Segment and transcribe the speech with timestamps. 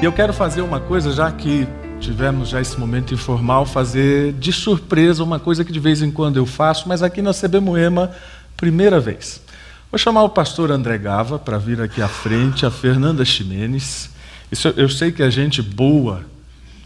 [0.00, 1.66] E eu quero fazer uma coisa, já que
[1.98, 6.36] tivemos já esse momento informal, fazer de surpresa uma coisa que de vez em quando
[6.36, 8.12] eu faço, mas aqui na CB Moema,
[8.56, 9.42] primeira vez.
[9.90, 14.10] Vou chamar o pastor André Gava para vir aqui à frente, a Fernanda Ximenes.
[14.52, 16.22] Isso, eu sei que é gente boa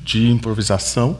[0.00, 1.18] de improvisação.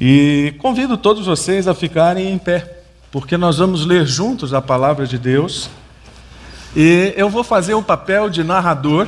[0.00, 2.78] E convido todos vocês a ficarem em pé,
[3.12, 5.68] porque nós vamos ler juntos a palavra de Deus.
[6.74, 9.06] E eu vou fazer o papel de narrador.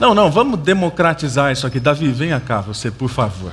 [0.00, 1.80] Não, não, vamos democratizar isso aqui.
[1.80, 3.52] Davi, venha cá, você, por favor.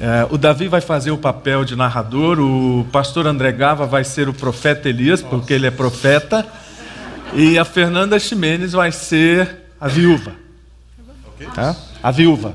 [0.00, 4.28] É, o Davi vai fazer o papel de narrador, o pastor André Gava vai ser
[4.28, 6.44] o profeta Elias, porque ele é profeta,
[7.32, 10.32] e a Fernanda Ximenes vai ser a viúva.
[11.54, 11.76] Tá?
[12.02, 12.52] A viúva.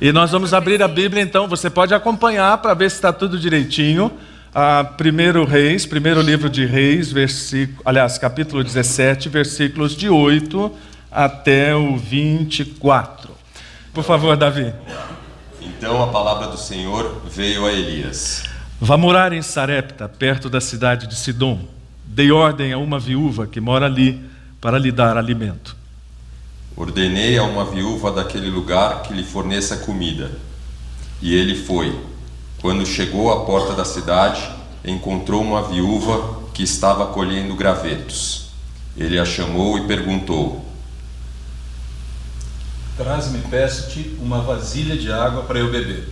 [0.00, 3.38] E nós vamos abrir a Bíblia, então, você pode acompanhar para ver se está tudo
[3.38, 4.10] direitinho.
[4.54, 11.76] Ah, primeiro Reis, primeiro livro de Reis, versículo, aliás, capítulo 17, versículos de 8 até
[11.76, 13.30] o 24.
[13.92, 14.74] Por favor, Davi.
[15.62, 18.42] Então a palavra do Senhor veio a Elias.
[18.80, 21.60] Vá morar em Sarepta, perto da cidade de Sidom.
[22.04, 24.20] Dei ordem a uma viúva que mora ali
[24.60, 25.76] para lhe dar alimento.
[26.76, 30.32] Ordenei a uma viúva daquele lugar que lhe forneça comida.
[31.22, 31.96] E ele foi.
[32.60, 34.42] Quando chegou à porta da cidade,
[34.84, 38.48] encontrou uma viúva que estava colhendo gravetos.
[38.96, 40.64] Ele a chamou e perguntou:
[42.96, 46.08] Traz-me, peço-te, uma vasilha de água para eu beber.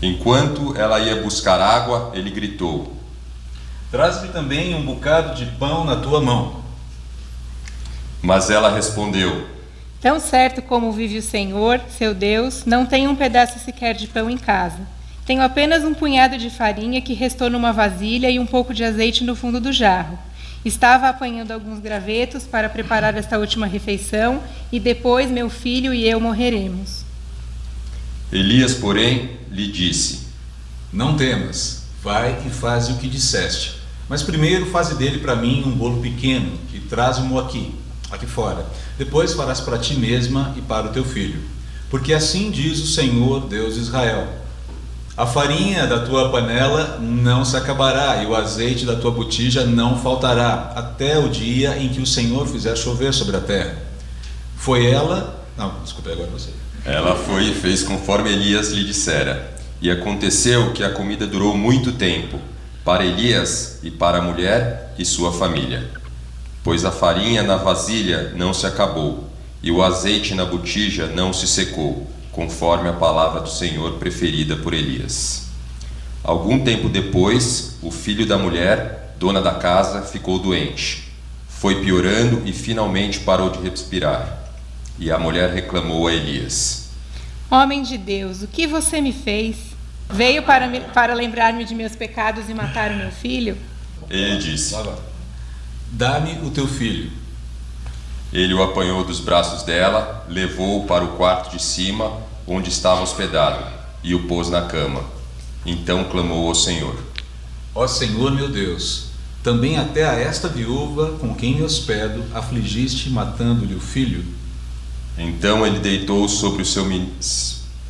[0.00, 2.96] Enquanto ela ia buscar água, ele gritou:
[3.90, 6.62] Traz-me também um bocado de pão na tua mão.
[8.22, 9.46] Mas ela respondeu:
[10.00, 14.30] Tão certo como vive o Senhor, seu Deus, não tenho um pedaço sequer de pão
[14.30, 14.80] em casa.
[15.26, 19.22] Tenho apenas um punhado de farinha que restou numa vasilha e um pouco de azeite
[19.24, 20.18] no fundo do jarro.
[20.64, 24.42] Estava apanhando alguns gravetos para preparar esta última refeição
[24.72, 27.04] e depois meu filho e eu morreremos.
[28.32, 30.28] Elias, porém, lhe disse:
[30.90, 33.78] Não temas, vai e faze o que disseste.
[34.08, 37.74] Mas primeiro faze dele para mim um bolo pequeno e traz-mo aqui,
[38.10, 38.66] aqui fora.
[38.96, 41.42] Depois farás para ti mesma e para o teu filho.
[41.90, 44.43] Porque assim diz o Senhor, Deus de Israel:
[45.16, 49.96] a farinha da tua panela não se acabará, e o azeite da tua botija não
[49.96, 53.78] faltará, até o dia em que o Senhor fizer chover sobre a terra.
[54.56, 55.40] Foi ela.
[55.56, 56.50] Não, desculpe, agora você.
[56.84, 59.54] Ela foi e fez conforme Elias lhe dissera.
[59.80, 62.40] E aconteceu que a comida durou muito tempo,
[62.84, 65.88] para Elias e para a mulher e sua família.
[66.64, 69.30] Pois a farinha na vasilha não se acabou,
[69.62, 74.74] e o azeite na botija não se secou conforme a palavra do Senhor preferida por
[74.74, 75.46] Elias.
[76.22, 81.12] Algum tempo depois, o filho da mulher, dona da casa, ficou doente.
[81.48, 84.38] Foi piorando e finalmente parou de respirar.
[84.98, 86.90] E a mulher reclamou a Elias:
[87.50, 89.56] Homem de Deus, o que você me fez?
[90.10, 93.56] Veio para, me, para lembrar-me de meus pecados e matar o meu filho?
[94.10, 94.74] Ele disse:
[95.90, 97.10] Dá-me o teu filho.
[98.32, 103.64] Ele o apanhou dos braços dela, levou-o para o quarto de cima, onde estava hospedado,
[104.02, 105.02] e o pôs na cama.
[105.64, 106.96] Então clamou ao Senhor:
[107.74, 109.06] Ó Senhor meu Deus,
[109.42, 114.24] também até a esta viúva com quem me hospedo afligiste matando-lhe o filho?
[115.16, 116.86] Então ele deitou sobre o seu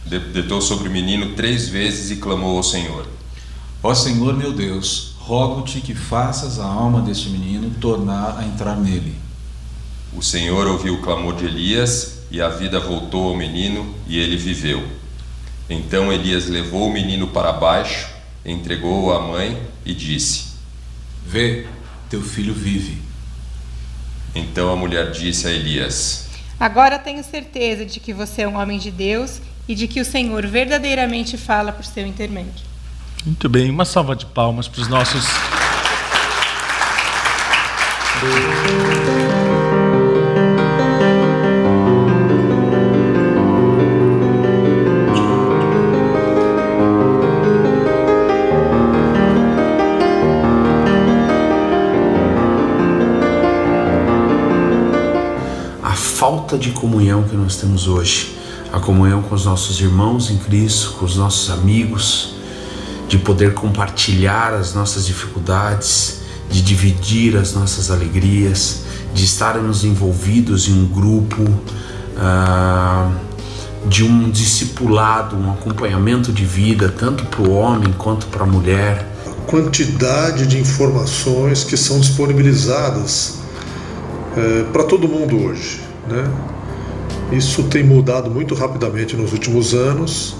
[0.06, 3.06] deitou sobre o menino três vezes e clamou ao Senhor:
[3.82, 9.16] Ó Senhor meu Deus, rogo-te que faças a alma deste menino tornar a entrar nele.
[10.16, 14.36] O Senhor ouviu o clamor de Elias e a vida voltou ao menino e ele
[14.36, 14.84] viveu.
[15.70, 18.08] Então Elias levou o menino para baixo,
[18.44, 20.46] entregou-o à mãe e disse:
[21.24, 21.64] Vê,
[22.10, 23.00] teu filho vive.
[24.34, 26.26] Então a mulher disse a Elias:
[26.58, 30.04] Agora tenho certeza de que você é um homem de Deus e de que o
[30.04, 32.66] Senhor verdadeiramente fala por seu intermédio.
[33.24, 35.24] Muito bem, uma salva de palmas para os nossos.
[56.54, 58.36] Falta de comunhão que nós temos hoje,
[58.72, 62.36] a comunhão com os nossos irmãos em Cristo, com os nossos amigos,
[63.08, 70.72] de poder compartilhar as nossas dificuldades, de dividir as nossas alegrias, de estarmos envolvidos em
[70.72, 73.12] um grupo, uh,
[73.88, 79.08] de um discipulado, um acompanhamento de vida, tanto para o homem quanto para a mulher.
[79.26, 83.40] A quantidade de informações que são disponibilizadas
[84.36, 85.83] é, para todo mundo hoje.
[86.08, 86.30] Né?
[87.32, 90.36] Isso tem mudado muito rapidamente nos últimos anos.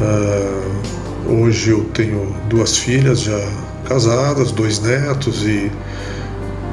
[0.00, 3.38] Uh, hoje eu tenho duas filhas já
[3.84, 5.70] casadas, dois netos e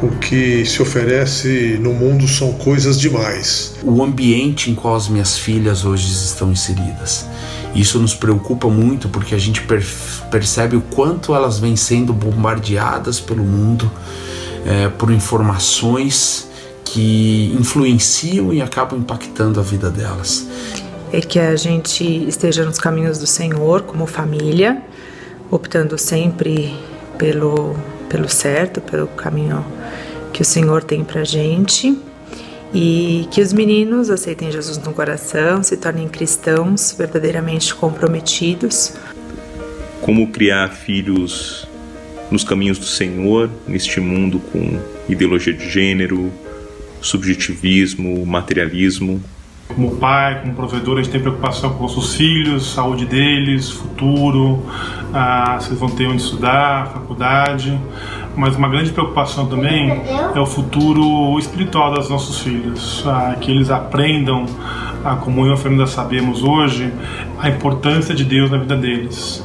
[0.01, 3.75] o que se oferece no mundo são coisas demais.
[3.83, 7.27] O ambiente em qual as minhas filhas hoje estão inseridas.
[7.75, 9.61] Isso nos preocupa muito porque a gente
[10.31, 13.89] percebe o quanto elas vêm sendo bombardeadas pelo mundo
[14.65, 16.50] é, por informações
[16.85, 20.47] que influenciam e acabam impactando a vida delas.
[21.11, 24.81] É que a gente esteja nos caminhos do Senhor como família,
[25.49, 26.73] optando sempre
[27.17, 27.75] pelo,
[28.09, 29.65] pelo certo, pelo caminho
[30.31, 31.97] que o Senhor tem para gente
[32.73, 38.93] e que os meninos aceitem Jesus no coração, se tornem cristãos verdadeiramente comprometidos.
[40.01, 41.67] Como criar filhos
[42.31, 44.79] nos caminhos do Senhor, neste mundo com
[45.09, 46.31] ideologia de gênero,
[47.01, 49.21] subjetivismo, materialismo.
[49.67, 54.63] Como pai, como provedor, a gente tem preocupação com nossos filhos, saúde deles, futuro,
[55.13, 57.79] ah, se eles vão ter onde estudar, faculdade.
[58.35, 60.01] Mas uma grande preocupação também
[60.35, 64.45] é o futuro espiritual dos nossos filhos, ah, que eles aprendam,
[65.03, 66.93] eu e a Fernanda sabemos hoje,
[67.39, 69.43] a importância de Deus na vida deles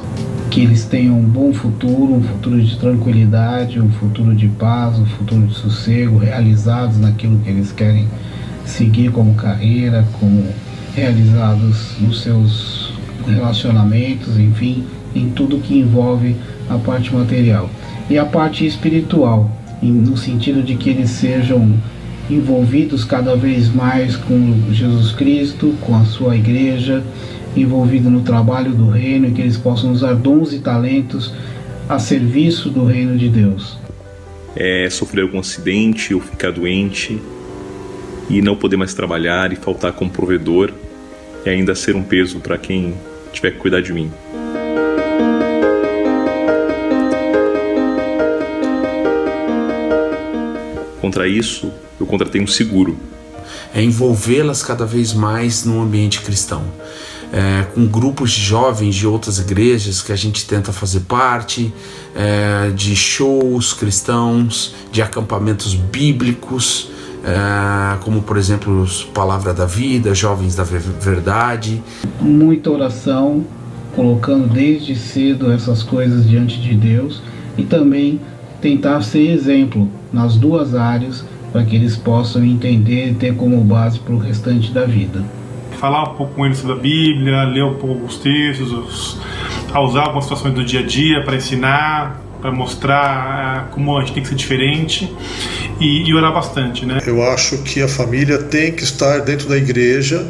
[0.56, 5.04] que eles tenham um bom futuro, um futuro de tranquilidade, um futuro de paz, um
[5.04, 8.08] futuro de sossego, realizados naquilo que eles querem
[8.64, 10.46] seguir como carreira, como
[10.94, 12.94] realizados nos seus
[13.26, 14.82] relacionamentos, enfim,
[15.14, 16.34] em tudo que envolve
[16.70, 17.68] a parte material.
[18.08, 19.50] E a parte espiritual,
[19.82, 21.74] no sentido de que eles sejam
[22.30, 27.04] envolvidos cada vez mais com Jesus Cristo, com a sua igreja,
[27.60, 31.32] envolvido no trabalho do reino e que eles possam usar dons e talentos
[31.88, 33.78] a serviço do reino de Deus.
[34.54, 37.20] É sofrer algum acidente ou ficar doente
[38.28, 40.72] e não poder mais trabalhar e faltar como provedor
[41.44, 42.94] e ainda ser um peso para quem
[43.32, 44.10] tiver que cuidar de mim.
[51.00, 51.70] Contra isso,
[52.00, 52.98] eu contratei um seguro.
[53.72, 56.64] É envolvê-las cada vez mais no ambiente cristão
[57.36, 61.70] é, com grupos de jovens de outras igrejas que a gente tenta fazer parte,
[62.14, 66.88] é, de shows cristãos, de acampamentos bíblicos,
[67.22, 71.82] é, como por exemplo Palavra da Vida, Jovens da Verdade.
[72.18, 73.44] Muita oração,
[73.94, 77.20] colocando desde cedo essas coisas diante de Deus
[77.58, 78.18] e também
[78.62, 81.22] tentar ser exemplo nas duas áreas
[81.52, 85.35] para que eles possam entender e ter como base para o restante da vida
[85.76, 89.20] falar um pouco com eles sobre a Bíblia, ler um pouco os textos, os,
[89.72, 94.00] a usar algumas situações do dia a dia para ensinar, para mostrar uh, como a
[94.00, 95.14] gente tem que ser diferente
[95.80, 96.98] e, e, orar bastante, né?
[97.06, 100.26] Eu acho que a família tem que estar dentro da igreja,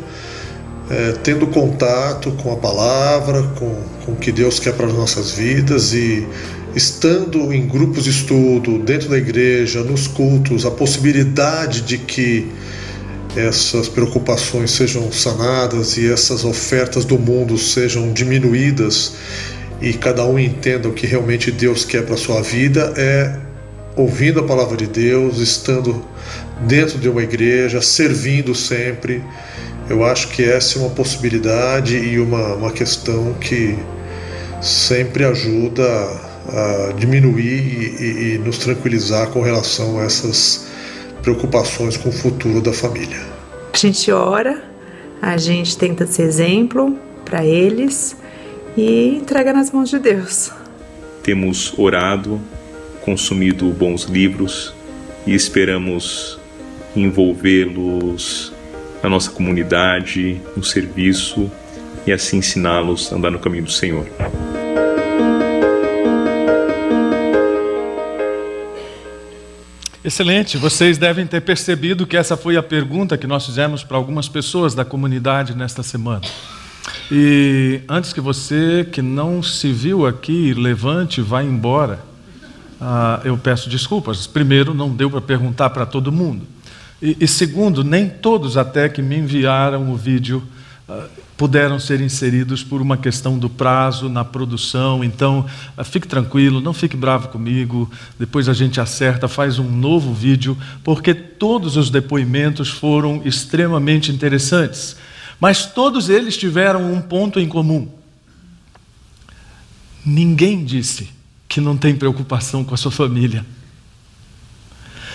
[0.91, 5.33] é, tendo contato com a palavra, com, com o que Deus quer para as nossas
[5.33, 6.27] vidas e
[6.75, 12.49] estando em grupos de estudo, dentro da igreja, nos cultos, a possibilidade de que
[13.37, 19.13] essas preocupações sejam sanadas e essas ofertas do mundo sejam diminuídas
[19.81, 23.39] e cada um entenda o que realmente Deus quer para sua vida é
[23.95, 26.05] ouvindo a palavra de Deus, estando
[26.67, 29.23] dentro de uma igreja, servindo sempre.
[29.89, 33.77] Eu acho que essa é uma possibilidade e uma, uma questão que
[34.61, 35.85] sempre ajuda
[36.49, 40.66] a diminuir e, e, e nos tranquilizar com relação a essas
[41.27, 43.21] preocupações com o futuro da família.
[43.73, 44.63] A gente ora,
[45.21, 48.17] a gente tenta ser exemplo para eles
[48.77, 50.53] e entrega nas mãos de Deus.
[51.25, 52.41] Temos orado,
[53.01, 54.73] consumido bons livros
[55.27, 56.39] e esperamos
[56.95, 58.53] envolvê-los
[59.03, 61.51] na nossa comunidade, no serviço
[62.07, 64.07] e assim ensiná-los a andar no caminho do Senhor.
[70.07, 70.57] Excelente.
[70.57, 74.73] Vocês devem ter percebido que essa foi a pergunta que nós fizemos para algumas pessoas
[74.73, 76.23] da comunidade nesta semana.
[77.11, 81.99] E antes que você que não se viu aqui levante e vá embora,
[82.81, 84.29] uh, eu peço desculpas.
[84.29, 86.47] Primeiro, não deu para perguntar para todo mundo.
[87.03, 90.41] E, e, segundo, nem todos até que me enviaram o vídeo
[90.89, 91.03] uh,
[91.37, 95.05] puderam ser inseridos por uma questão do prazo na produção.
[95.05, 95.45] Então,
[95.77, 97.91] ah, fique tranquilo, não fique bravo comigo.
[98.19, 104.97] Depois a gente acerta, faz um novo vídeo, porque todos os depoimentos foram extremamente interessantes.
[105.39, 107.89] Mas todos eles tiveram um ponto em comum.
[110.05, 111.11] Ninguém disse
[111.49, 113.45] que não tem preocupação com a sua família.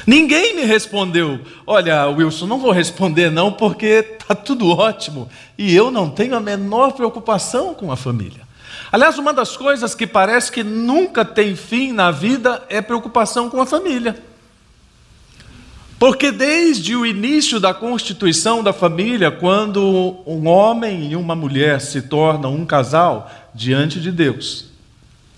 [0.06, 1.40] Ninguém me respondeu.
[1.66, 6.40] Olha, Wilson, não vou responder não, porque está tudo ótimo e eu não tenho a
[6.40, 8.42] menor preocupação com a família.
[8.92, 13.62] Aliás, uma das coisas que parece que nunca tem fim na vida é preocupação com
[13.62, 14.22] a família.
[15.98, 22.02] Porque desde o início da constituição da família, quando um homem e uma mulher se
[22.02, 24.66] tornam um casal diante de Deus,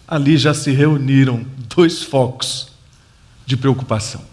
[0.08, 2.70] ali já se reuniram dois focos
[3.46, 4.33] de preocupação.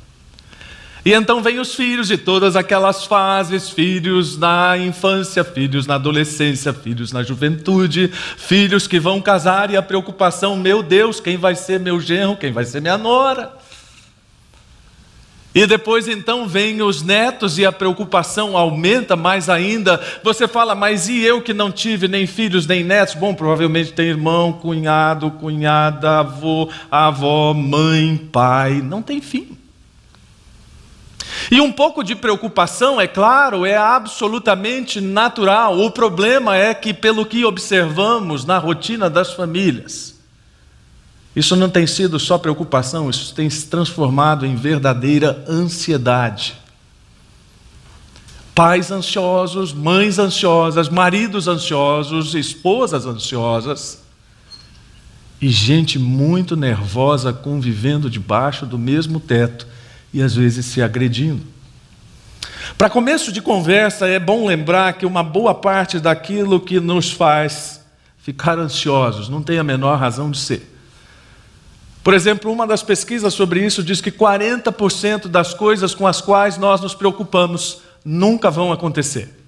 [1.04, 6.72] E então vem os filhos de todas aquelas fases: filhos na infância, filhos na adolescência,
[6.72, 11.80] filhos na juventude, filhos que vão casar e a preocupação: meu Deus, quem vai ser
[11.80, 13.60] meu genro, quem vai ser minha nora?
[15.52, 20.00] E depois então vem os netos e a preocupação aumenta mais ainda.
[20.22, 23.16] Você fala, mas e eu que não tive nem filhos nem netos?
[23.16, 28.74] Bom, provavelmente tem irmão, cunhado, cunhada, avô, avó, mãe, pai.
[28.80, 29.59] Não tem fim.
[31.50, 35.78] E um pouco de preocupação, é claro, é absolutamente natural.
[35.78, 40.18] O problema é que, pelo que observamos na rotina das famílias,
[41.34, 46.58] isso não tem sido só preocupação, isso tem se transformado em verdadeira ansiedade.
[48.54, 54.02] Pais ansiosos, mães ansiosas, maridos ansiosos, esposas ansiosas
[55.40, 59.66] e gente muito nervosa convivendo debaixo do mesmo teto
[60.12, 61.42] e às vezes se agredindo.
[62.76, 67.84] Para começo de conversa, é bom lembrar que uma boa parte daquilo que nos faz
[68.18, 70.70] ficar ansiosos não tem a menor razão de ser.
[72.02, 76.56] Por exemplo, uma das pesquisas sobre isso diz que 40% das coisas com as quais
[76.56, 79.39] nós nos preocupamos nunca vão acontecer.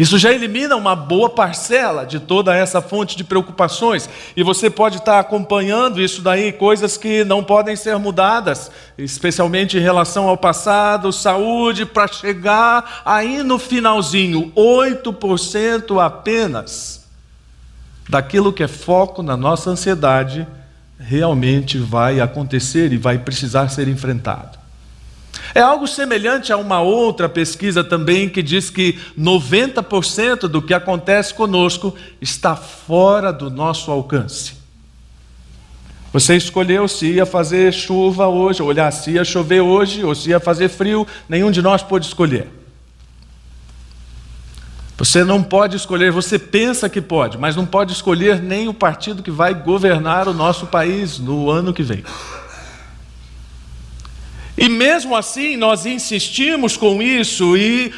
[0.00, 4.96] Isso já elimina uma boa parcela de toda essa fonte de preocupações, e você pode
[4.96, 11.12] estar acompanhando isso daí, coisas que não podem ser mudadas, especialmente em relação ao passado,
[11.12, 17.04] saúde, para chegar aí no finalzinho, 8% apenas
[18.08, 20.48] daquilo que é foco na nossa ansiedade
[20.98, 24.59] realmente vai acontecer e vai precisar ser enfrentado.
[25.54, 31.34] É algo semelhante a uma outra pesquisa também que diz que 90% do que acontece
[31.34, 34.60] conosco está fora do nosso alcance.
[36.12, 40.40] Você escolheu se ia fazer chuva hoje, olhar se ia chover hoje ou se ia
[40.40, 42.48] fazer frio, nenhum de nós pôde escolher.
[44.98, 49.22] Você não pode escolher, você pensa que pode, mas não pode escolher nem o partido
[49.22, 52.04] que vai governar o nosso país no ano que vem.
[54.56, 57.92] E mesmo assim, nós insistimos com isso e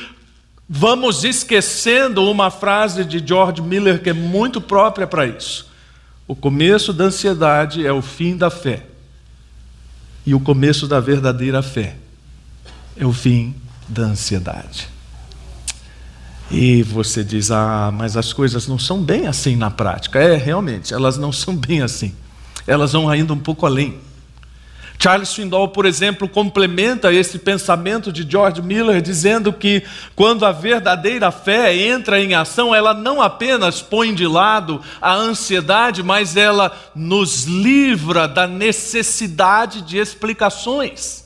[0.69, 5.71] vamos esquecendo uma frase de George Miller que é muito própria para isso.
[6.27, 8.87] O começo da ansiedade é o fim da fé.
[10.25, 11.97] E o começo da verdadeira fé
[12.97, 13.55] é o fim
[13.89, 14.89] da ansiedade.
[16.51, 20.21] E você diz: ah, mas as coisas não são bem assim na prática.
[20.21, 22.15] É, realmente, elas não são bem assim.
[22.67, 23.99] Elas vão ainda um pouco além.
[25.03, 29.83] Charles Swindoll, por exemplo, complementa esse pensamento de George Miller, dizendo que
[30.15, 36.05] quando a verdadeira fé entra em ação, ela não apenas põe de lado a ansiedade,
[36.05, 41.22] mas ela nos livra da necessidade de explicações.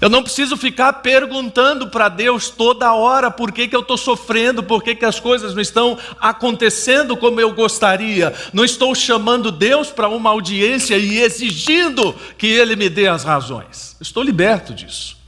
[0.00, 4.62] Eu não preciso ficar perguntando para Deus toda hora por que, que eu estou sofrendo,
[4.62, 8.32] por que, que as coisas não estão acontecendo como eu gostaria.
[8.52, 13.96] Não estou chamando Deus para uma audiência e exigindo que Ele me dê as razões.
[14.00, 15.18] Estou liberto disso.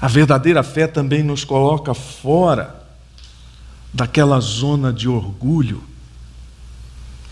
[0.00, 2.82] A verdadeira fé também nos coloca fora
[3.92, 5.84] daquela zona de orgulho,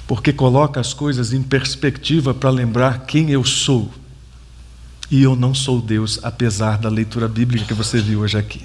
[0.06, 3.90] porque coloca as coisas em perspectiva para lembrar quem eu sou
[5.10, 8.62] e eu não sou Deus, apesar da leitura bíblica que você viu hoje aqui.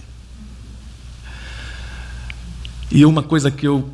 [2.91, 3.89] E uma coisa que eu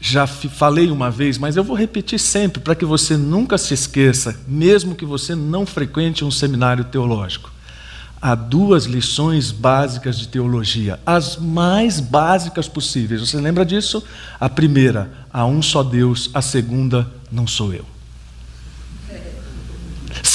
[0.00, 4.40] já falei uma vez, mas eu vou repetir sempre para que você nunca se esqueça,
[4.46, 7.52] mesmo que você não frequente um seminário teológico.
[8.20, 13.20] Há duas lições básicas de teologia, as mais básicas possíveis.
[13.20, 14.02] Você lembra disso?
[14.40, 17.97] A primeira, há um só Deus, a segunda, não sou eu.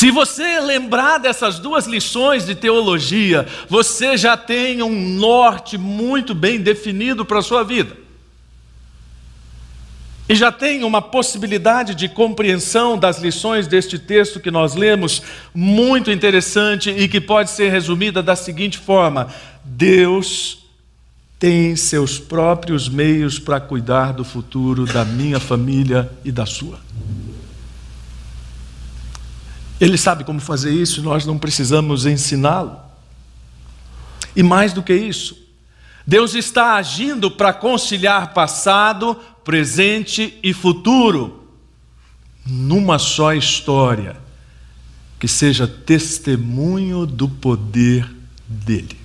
[0.03, 6.59] Se você lembrar dessas duas lições de teologia, você já tem um norte muito bem
[6.59, 7.95] definido para a sua vida.
[10.27, 15.21] E já tem uma possibilidade de compreensão das lições deste texto que nós lemos,
[15.55, 19.33] muito interessante e que pode ser resumida da seguinte forma:
[19.63, 20.65] Deus
[21.39, 26.77] tem seus próprios meios para cuidar do futuro da minha família e da sua.
[29.83, 32.79] Ele sabe como fazer isso e nós não precisamos ensiná-lo.
[34.33, 35.37] E mais do que isso,
[36.07, 39.13] Deus está agindo para conciliar passado,
[39.43, 41.49] presente e futuro
[42.45, 44.15] numa só história
[45.19, 48.09] que seja testemunho do poder
[48.47, 48.97] dele.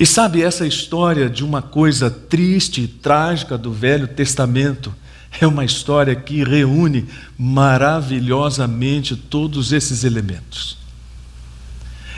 [0.00, 4.94] E sabe, essa história de uma coisa triste e trágica do Velho Testamento
[5.40, 7.06] é uma história que reúne
[7.38, 10.76] maravilhosamente todos esses elementos.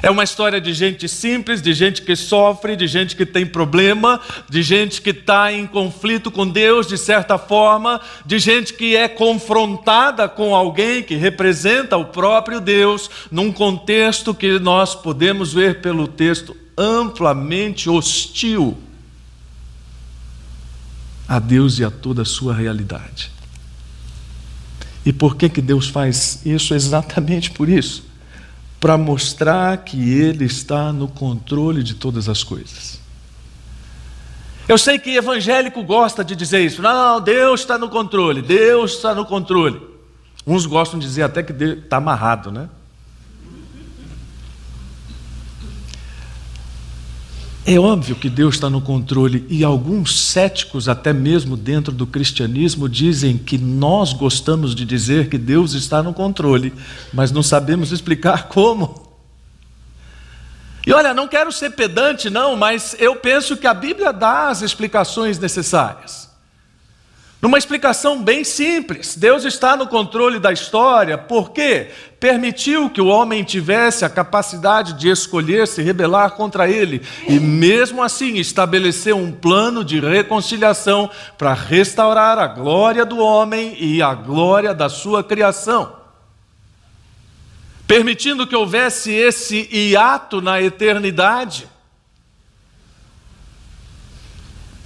[0.00, 4.20] É uma história de gente simples, de gente que sofre, de gente que tem problema,
[4.48, 9.08] de gente que está em conflito com Deus de certa forma, de gente que é
[9.08, 16.06] confrontada com alguém que representa o próprio Deus, num contexto que nós podemos ver pelo
[16.06, 18.78] texto amplamente hostil
[21.28, 23.30] a Deus e a toda a sua realidade.
[25.04, 26.75] E por que, que Deus faz isso?
[26.75, 28.08] Exatamente por isso
[28.80, 33.00] para mostrar que Ele está no controle de todas as coisas.
[34.68, 36.82] Eu sei que evangélico gosta de dizer isso.
[36.82, 39.80] Não, Deus está no controle, Deus está no controle.
[40.47, 42.68] Uns gostam de dizer até que está amarrado, né?
[47.70, 52.88] É óbvio que Deus está no controle, e alguns céticos, até mesmo dentro do cristianismo,
[52.88, 56.72] dizem que nós gostamos de dizer que Deus está no controle,
[57.12, 59.12] mas não sabemos explicar como.
[60.87, 64.62] E olha, não quero ser pedante, não, mas eu penso que a Bíblia dá as
[64.62, 66.27] explicações necessárias.
[67.40, 71.87] Numa explicação bem simples, Deus está no controle da história porque
[72.18, 78.02] permitiu que o homem tivesse a capacidade de escolher se rebelar contra ele e, mesmo
[78.02, 84.75] assim, estabeleceu um plano de reconciliação para restaurar a glória do homem e a glória
[84.75, 85.97] da sua criação.
[87.86, 91.69] Permitindo que houvesse esse hiato na eternidade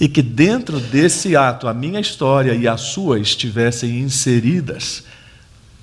[0.01, 5.05] e que dentro desse ato a minha história e a sua estivessem inseridas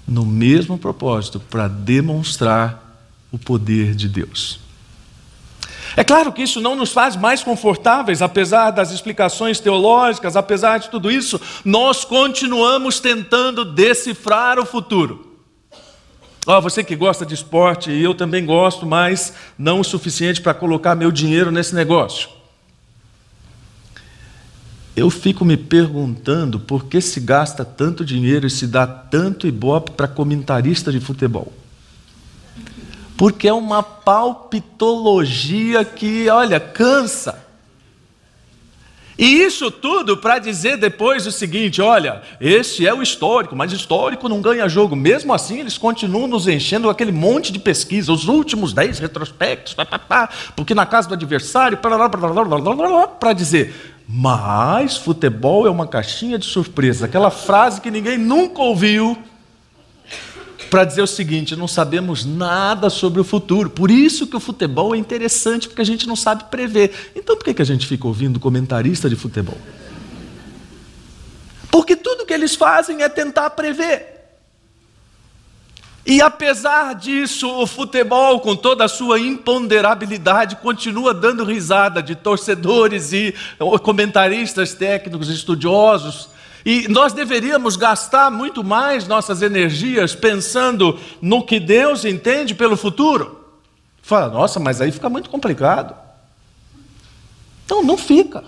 [0.07, 4.59] no mesmo propósito para demonstrar o poder de Deus.
[5.95, 10.89] É claro que isso não nos faz mais confortáveis, apesar das explicações teológicas, apesar de
[10.89, 15.27] tudo isso, nós continuamos tentando decifrar o futuro.
[16.45, 20.53] Oh, você que gosta de esporte, e eu também gosto, mas não o suficiente para
[20.53, 22.29] colocar meu dinheiro nesse negócio.
[24.99, 29.91] Eu fico me perguntando por que se gasta tanto dinheiro e se dá tanto ibope
[29.91, 31.53] para comentarista de futebol.
[33.15, 37.47] Porque é uma palpitologia que, olha, cansa.
[39.17, 44.29] E isso tudo para dizer depois o seguinte: olha, esse é o histórico, mas histórico
[44.29, 44.95] não ganha jogo.
[44.95, 49.85] Mesmo assim, eles continuam nos enchendo aquele monte de pesquisa, os últimos dez retrospectos, pá,
[49.85, 51.77] pá, pá, porque na casa do adversário,
[53.19, 59.15] para dizer, mas futebol é uma caixinha de surpresa, aquela frase que ninguém nunca ouviu,
[60.67, 63.69] para dizer o seguinte: não sabemos nada sobre o futuro.
[63.69, 67.11] Por isso que o futebol é interessante, porque a gente não sabe prever.
[67.15, 69.57] Então por que, que a gente fica ouvindo comentarista de futebol?
[71.69, 74.18] Porque tudo que eles fazem é tentar prever.
[76.09, 83.13] E apesar disso, o futebol, com toda a sua imponderabilidade, continua dando risada de torcedores
[83.13, 83.35] e
[83.83, 86.29] comentaristas técnicos, estudiosos.
[86.65, 93.45] E nós deveríamos gastar muito mais nossas energias pensando no que Deus entende pelo futuro.
[94.01, 95.93] Fala, nossa, mas aí fica muito complicado.
[97.69, 98.43] Não, não fica.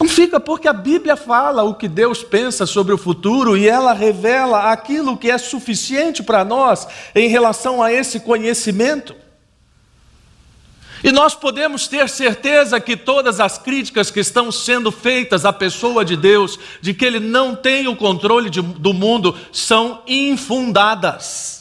[0.00, 3.92] Não fica porque a Bíblia fala o que Deus pensa sobre o futuro e ela
[3.92, 9.14] revela aquilo que é suficiente para nós em relação a esse conhecimento.
[11.04, 16.02] E nós podemos ter certeza que todas as críticas que estão sendo feitas à pessoa
[16.02, 21.59] de Deus, de que ele não tem o controle de, do mundo, são infundadas.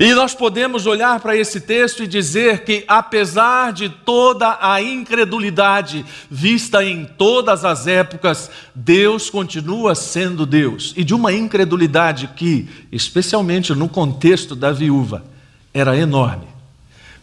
[0.00, 6.06] E nós podemos olhar para esse texto e dizer que, apesar de toda a incredulidade
[6.30, 10.94] vista em todas as épocas, Deus continua sendo Deus.
[10.96, 15.22] E de uma incredulidade que, especialmente no contexto da viúva,
[15.74, 16.46] era enorme.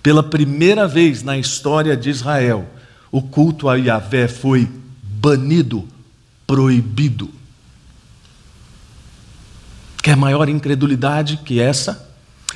[0.03, 2.69] Pela primeira vez na história de Israel,
[3.11, 4.69] o culto a Yahvé foi
[5.01, 5.87] banido,
[6.45, 7.27] proibido.
[10.03, 12.06] Quer maior incredulidade que essa?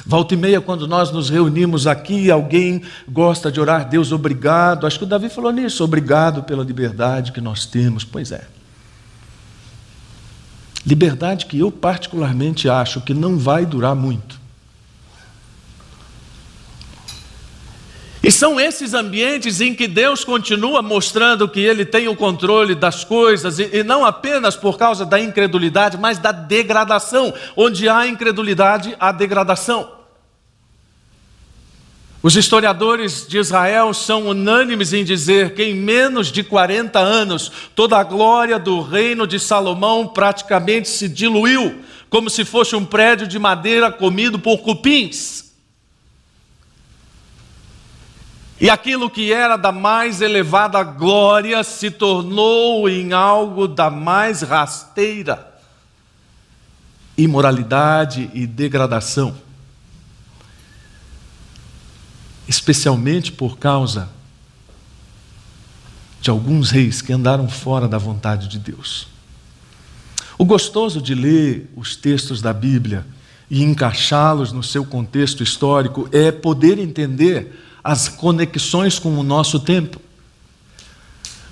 [0.06, 4.88] Volta e meia, quando nós nos reunimos aqui, alguém gosta de orar, Deus, obrigado.
[4.88, 8.04] Acho que o Davi falou nisso, obrigado pela liberdade que nós temos.
[8.04, 8.47] Pois é.
[10.86, 14.40] Liberdade que eu, particularmente, acho que não vai durar muito.
[18.23, 23.03] E são esses ambientes em que Deus continua mostrando que Ele tem o controle das
[23.03, 27.34] coisas, e, não apenas por causa da incredulidade, mas da degradação.
[27.55, 30.01] Onde há incredulidade, há degradação.
[32.23, 37.97] Os historiadores de Israel são unânimes em dizer que em menos de 40 anos, toda
[37.97, 41.81] a glória do reino de Salomão praticamente se diluiu,
[42.12, 45.50] como se fosse um prédio de madeira comido por cupins.
[48.62, 55.52] E aquilo que era da mais elevada glória se tornou em algo da mais rasteira
[57.17, 59.36] imoralidade e degradação
[62.47, 64.10] especialmente por causa
[66.19, 69.08] de alguns reis que andaram fora da vontade de Deus.
[70.38, 73.06] O gostoso de ler os textos da Bíblia
[73.50, 79.99] e encaixá-los no seu contexto histórico é poder entender as conexões com o nosso tempo.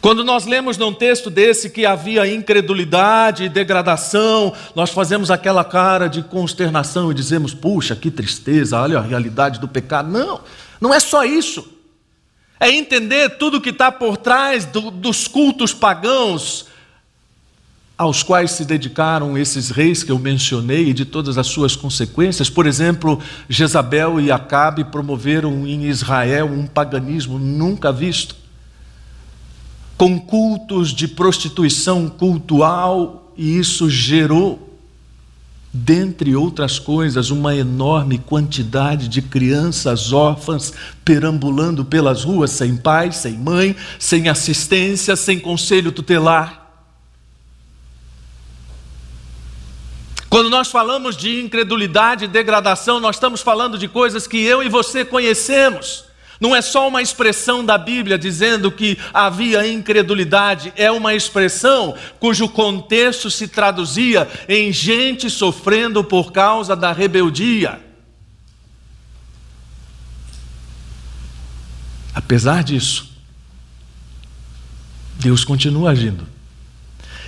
[0.01, 6.07] Quando nós lemos num texto desse que havia incredulidade e degradação, nós fazemos aquela cara
[6.07, 10.09] de consternação e dizemos: puxa, que tristeza, olha a realidade do pecado.
[10.09, 10.39] Não,
[10.79, 11.67] não é só isso.
[12.59, 16.68] É entender tudo que está por trás do, dos cultos pagãos
[17.99, 22.49] aos quais se dedicaram esses reis que eu mencionei e de todas as suas consequências.
[22.49, 28.37] Por exemplo, Jezabel e Acabe promoveram em Israel um paganismo nunca visto,
[29.97, 34.79] com cultos de prostituição cultual, e isso gerou
[35.73, 40.71] dentre outras coisas, uma enorme quantidade de crianças órfãs
[41.03, 46.68] perambulando pelas ruas sem pai, sem mãe, sem assistência, sem conselho tutelar.
[50.29, 54.69] Quando nós falamos de incredulidade e degradação, nós estamos falando de coisas que eu e
[54.69, 56.05] você conhecemos.
[56.39, 62.47] Não é só uma expressão da Bíblia dizendo que havia incredulidade, é uma expressão cujo
[62.47, 67.81] contexto se traduzia em gente sofrendo por causa da rebeldia.
[72.13, 73.09] Apesar disso,
[75.15, 76.38] Deus continua agindo.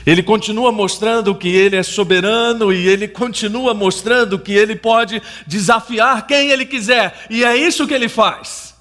[0.06, 6.26] Ele continua mostrando que ele é soberano e ele continua mostrando que ele pode desafiar
[6.26, 8.72] quem ele quiser, e é isso que ele faz.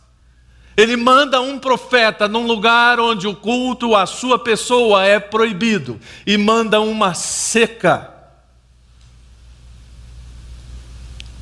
[0.76, 6.38] Ele manda um profeta num lugar onde o culto à sua pessoa é proibido e
[6.38, 8.10] manda uma seca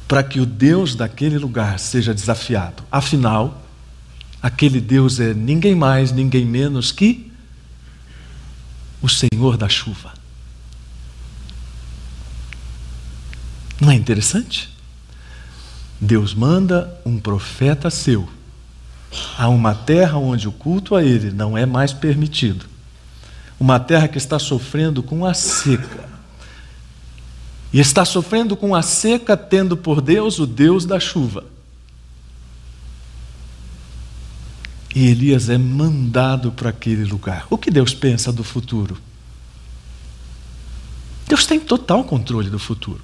[0.08, 2.82] para que o Deus daquele lugar seja desafiado.
[2.90, 3.62] Afinal,
[4.42, 7.27] aquele Deus é ninguém mais, ninguém menos que
[9.00, 10.12] o Senhor da chuva.
[13.80, 14.68] Não é interessante?
[16.00, 18.28] Deus manda um profeta seu
[19.37, 22.66] a uma terra onde o culto a Ele não é mais permitido,
[23.58, 26.08] uma terra que está sofrendo com a seca,
[27.72, 31.44] e está sofrendo com a seca, tendo por Deus o Deus da chuva.
[34.98, 37.46] E Elias é mandado para aquele lugar.
[37.48, 38.98] O que Deus pensa do futuro?
[41.28, 43.00] Deus tem total controle do futuro.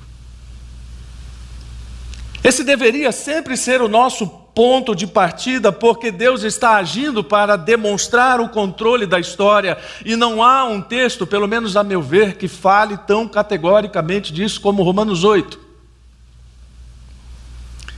[2.42, 8.40] Esse deveria sempre ser o nosso ponto de partida, porque Deus está agindo para demonstrar
[8.40, 12.48] o controle da história, e não há um texto, pelo menos a meu ver, que
[12.48, 15.63] fale tão categoricamente disso como Romanos 8.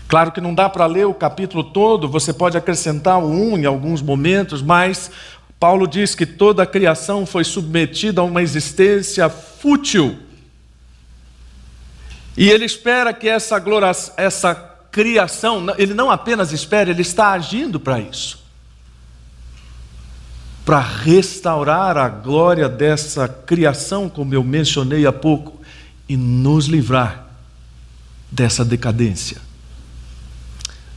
[0.08, 4.00] Claro que não dá para ler o capítulo todo, você pode acrescentar um em alguns
[4.00, 5.10] momentos, mas
[5.58, 10.18] Paulo diz que toda a criação foi submetida a uma existência fútil.
[12.36, 14.54] E ele espera que essa, glória, essa
[14.92, 18.44] criação, ele não apenas espera, ele está agindo para isso.
[20.64, 25.60] Para restaurar a glória dessa criação, como eu mencionei há pouco,
[26.08, 27.26] e nos livrar
[28.30, 29.45] dessa decadência.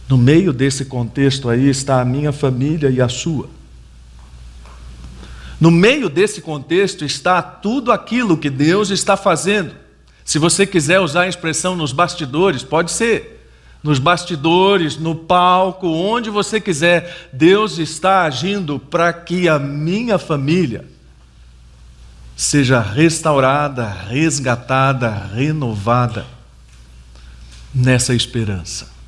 [0.09, 3.47] No meio desse contexto aí está a minha família e a sua.
[5.61, 9.75] No meio desse contexto está tudo aquilo que Deus está fazendo.
[10.25, 13.45] Se você quiser usar a expressão nos bastidores, pode ser
[13.83, 20.85] nos bastidores, no palco, onde você quiser, Deus está agindo para que a minha família
[22.35, 26.25] seja restaurada, resgatada, renovada
[27.73, 28.98] nessa esperança.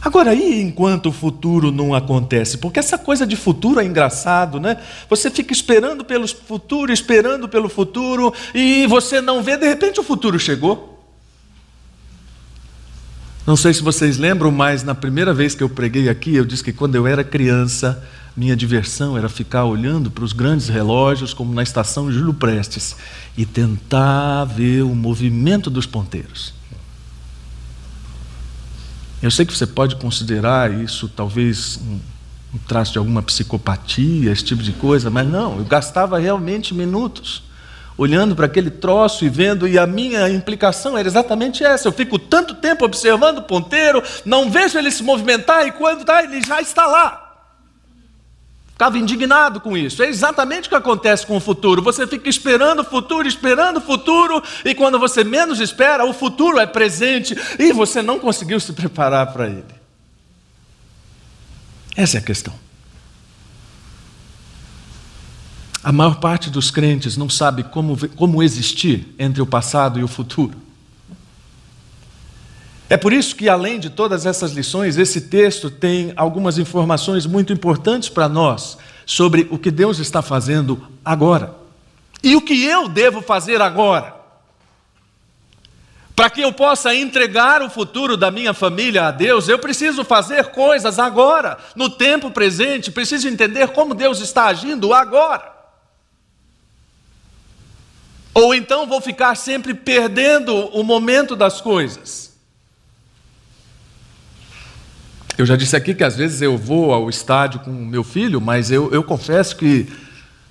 [0.00, 2.58] Agora, e enquanto o futuro não acontece?
[2.58, 4.76] Porque essa coisa de futuro é engraçado, né?
[5.10, 10.04] Você fica esperando pelo futuro, esperando pelo futuro, e você não vê, de repente o
[10.04, 10.96] futuro chegou.
[13.46, 16.62] Não sei se vocês lembram, mas na primeira vez que eu preguei aqui, eu disse
[16.62, 18.06] que quando eu era criança,
[18.36, 22.94] minha diversão era ficar olhando para os grandes relógios, como na estação Júlio Prestes,
[23.36, 26.57] e tentar ver o movimento dos ponteiros.
[29.22, 31.98] Eu sei que você pode considerar isso talvez um,
[32.54, 37.42] um traço de alguma psicopatia, esse tipo de coisa, mas não, eu gastava realmente minutos
[37.98, 41.88] olhando para aquele troço e vendo, e a minha implicação era exatamente essa.
[41.88, 46.22] Eu fico tanto tempo observando o ponteiro, não vejo ele se movimentar, e quando está,
[46.22, 47.27] ele já está lá.
[48.78, 50.04] Ficava indignado com isso.
[50.04, 51.82] É exatamente o que acontece com o futuro.
[51.82, 56.60] Você fica esperando o futuro, esperando o futuro, e quando você menos espera, o futuro
[56.60, 59.64] é presente e você não conseguiu se preparar para ele.
[61.96, 62.54] Essa é a questão.
[65.82, 70.08] A maior parte dos crentes não sabe como, como existir entre o passado e o
[70.08, 70.56] futuro.
[72.90, 77.52] É por isso que, além de todas essas lições, esse texto tem algumas informações muito
[77.52, 81.54] importantes para nós sobre o que Deus está fazendo agora
[82.22, 84.16] e o que eu devo fazer agora.
[86.16, 90.46] Para que eu possa entregar o futuro da minha família a Deus, eu preciso fazer
[90.46, 95.52] coisas agora, no tempo presente, preciso entender como Deus está agindo agora.
[98.34, 102.27] Ou então vou ficar sempre perdendo o momento das coisas.
[105.38, 108.72] Eu já disse aqui que às vezes eu vou ao estádio com meu filho, mas
[108.72, 109.88] eu, eu confesso que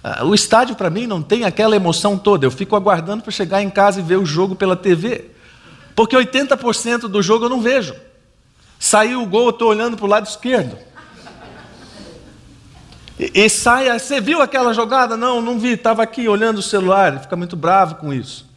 [0.02, 2.46] uh, o estádio para mim não tem aquela emoção toda.
[2.46, 5.26] Eu fico aguardando para chegar em casa e ver o jogo pela TV.
[5.94, 7.94] Porque 80% do jogo eu não vejo.
[8.80, 10.78] Saiu o gol, eu estou olhando para o lado esquerdo.
[13.20, 15.18] E, e sai, você viu aquela jogada?
[15.18, 18.48] Não, não vi, estava aqui olhando o celular, ele fica muito bravo com isso.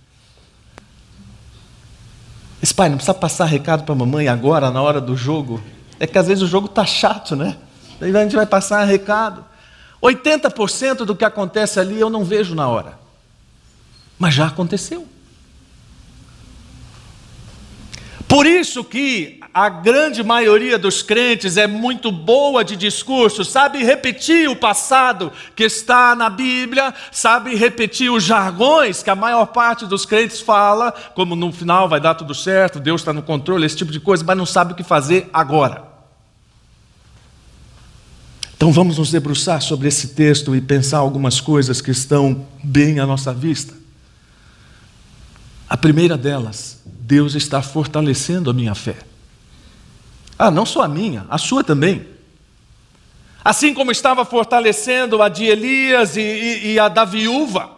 [2.62, 5.60] Esse pai, não precisa passar recado para a mamãe agora, na hora do jogo.
[6.00, 7.58] É que às vezes o jogo está chato, né?
[8.00, 9.44] Daí a gente vai passar recado.
[10.02, 12.98] 80% do que acontece ali eu não vejo na hora.
[14.18, 15.06] Mas já aconteceu.
[18.26, 24.48] Por isso que a grande maioria dos crentes é muito boa de discurso, sabe repetir
[24.48, 30.06] o passado que está na Bíblia, sabe repetir os jargões que a maior parte dos
[30.06, 33.90] crentes fala, como no final vai dar tudo certo, Deus está no controle, esse tipo
[33.90, 35.89] de coisa, mas não sabe o que fazer agora.
[38.60, 43.06] Então vamos nos debruçar sobre esse texto e pensar algumas coisas que estão bem à
[43.06, 43.72] nossa vista.
[45.66, 48.98] A primeira delas, Deus está fortalecendo a minha fé.
[50.38, 52.06] Ah, não só a minha, a sua também.
[53.42, 57.70] Assim como estava fortalecendo a de Elias e, e, e a da viúva.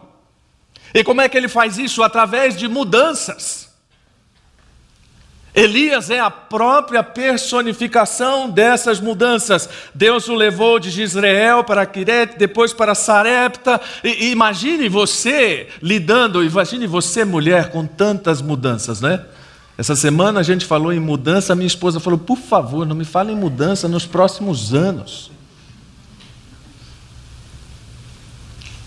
[0.92, 2.02] E como é que ele faz isso?
[2.02, 3.61] Através de mudanças.
[5.54, 9.68] Elias é a própria personificação dessas mudanças.
[9.94, 13.78] Deus o levou de Israel para Quirete, depois para Sarepta.
[14.02, 19.22] E, e, imagine você lidando, imagine você, mulher, com tantas mudanças, né?
[19.76, 23.32] Essa semana a gente falou em mudança, minha esposa falou: por favor, não me fale
[23.32, 25.30] em mudança nos próximos anos.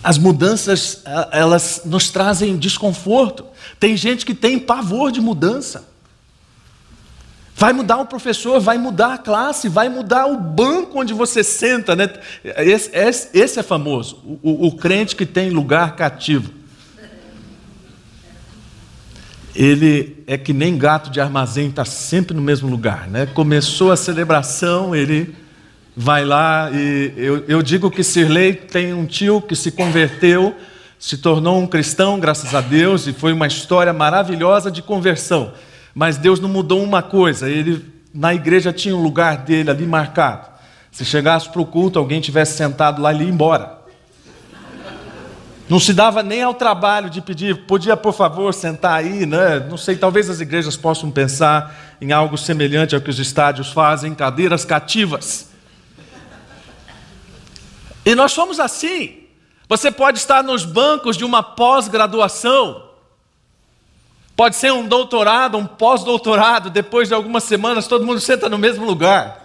[0.02, 3.44] As mudanças, elas nos trazem desconforto.
[3.78, 5.95] Tem gente que tem pavor de mudança.
[7.58, 11.96] Vai mudar o professor, vai mudar a classe, vai mudar o banco onde você senta.
[11.96, 12.10] Né?
[12.58, 16.52] Esse, esse, esse é famoso, o, o, crente que tem lugar cativo.
[19.54, 23.08] Ele é que nem gato de armazém, está sempre no mesmo lugar.
[23.08, 23.24] Né?
[23.24, 25.34] Começou a celebração, ele
[25.96, 30.54] vai lá e eu, eu digo que Sirley tem um tio que se converteu,
[30.98, 35.54] se tornou um cristão, graças a Deus, e foi uma história maravilhosa de conversão.
[35.98, 37.82] Mas Deus não mudou uma coisa, ele
[38.12, 40.46] na igreja tinha um lugar dele ali marcado.
[40.92, 43.78] Se chegasse para o culto, alguém tivesse sentado lá, ele ia embora.
[45.70, 49.58] Não se dava nem ao trabalho de pedir, podia por favor sentar aí, né?
[49.58, 54.14] Não sei, talvez as igrejas possam pensar em algo semelhante ao que os estádios fazem,
[54.14, 55.48] cadeiras cativas.
[58.04, 59.16] E nós somos assim.
[59.66, 62.82] Você pode estar nos bancos de uma pós-graduação,
[64.36, 68.84] Pode ser um doutorado, um pós-doutorado, depois de algumas semanas todo mundo senta no mesmo
[68.84, 69.44] lugar.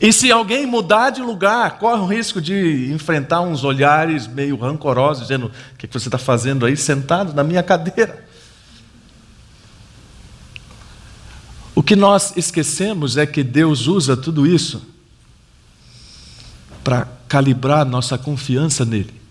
[0.00, 5.22] E se alguém mudar de lugar, corre o risco de enfrentar uns olhares meio rancorosos,
[5.22, 8.24] dizendo: O que você está fazendo aí sentado na minha cadeira?
[11.74, 14.86] O que nós esquecemos é que Deus usa tudo isso
[16.82, 19.21] para calibrar nossa confiança nele.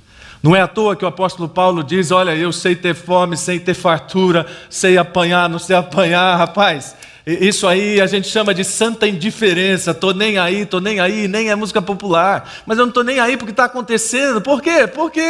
[0.42, 3.60] Não é à toa que o apóstolo Paulo diz: Olha, eu sei ter fome, sei
[3.60, 6.96] ter fartura, sei apanhar, não sei apanhar, rapaz.
[7.26, 9.94] Isso aí a gente chama de santa indiferença.
[9.94, 12.52] Tô nem aí, tô nem aí, nem é música popular.
[12.66, 14.42] Mas eu não tô nem aí porque está acontecendo.
[14.42, 14.88] Por quê?
[14.88, 15.22] Porque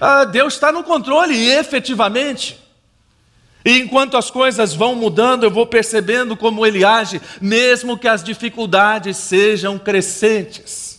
[0.00, 2.58] ah, Deus está no controle, e efetivamente.
[3.62, 8.24] E enquanto as coisas vão mudando, eu vou percebendo como Ele age, mesmo que as
[8.24, 10.94] dificuldades sejam crescentes.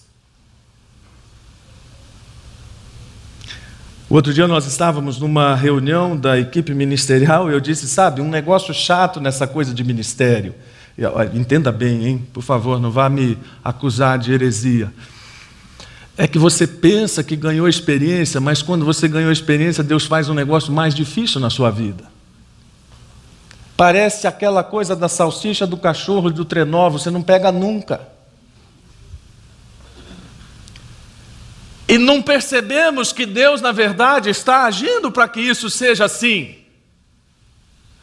[3.94, 8.29] O outro dia nós estávamos numa reunião da equipe ministerial e eu disse, sabe, um
[8.29, 10.53] negócio chato nessa coisa de ministério.
[11.33, 12.27] Entenda bem, hein?
[12.31, 14.93] Por favor, não vá me acusar de heresia.
[16.17, 20.33] É que você pensa que ganhou experiência, mas quando você ganhou experiência, Deus faz um
[20.33, 22.05] negócio mais difícil na sua vida.
[23.75, 28.14] Parece aquela coisa da salsicha do cachorro e do trenó, você não pega nunca.
[31.95, 36.57] E não percebemos que Deus, na verdade, está agindo para que isso seja assim.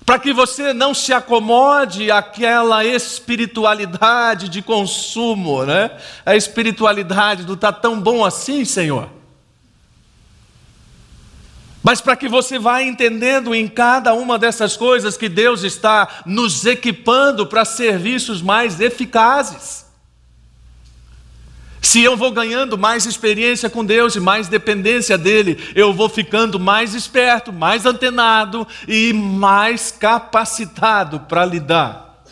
[0.07, 5.91] Para que você não se acomode àquela espiritualidade de consumo, né?
[6.25, 9.11] A espiritualidade do tá tão bom assim, Senhor.
[11.83, 16.65] Mas para que você vá entendendo em cada uma dessas coisas que Deus está nos
[16.65, 19.92] equipando para serviços mais eficazes.
[21.83, 26.61] Se eu vou ganhando mais experiência com Deus e mais dependência dele, eu vou ficando
[26.61, 32.23] mais esperto, mais antenado e mais capacitado para lidar.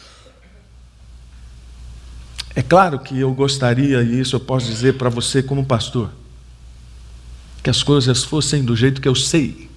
[2.54, 6.10] É claro que eu gostaria, e isso eu posso dizer para você como pastor,
[7.60, 9.68] que as coisas fossem do jeito que eu sei.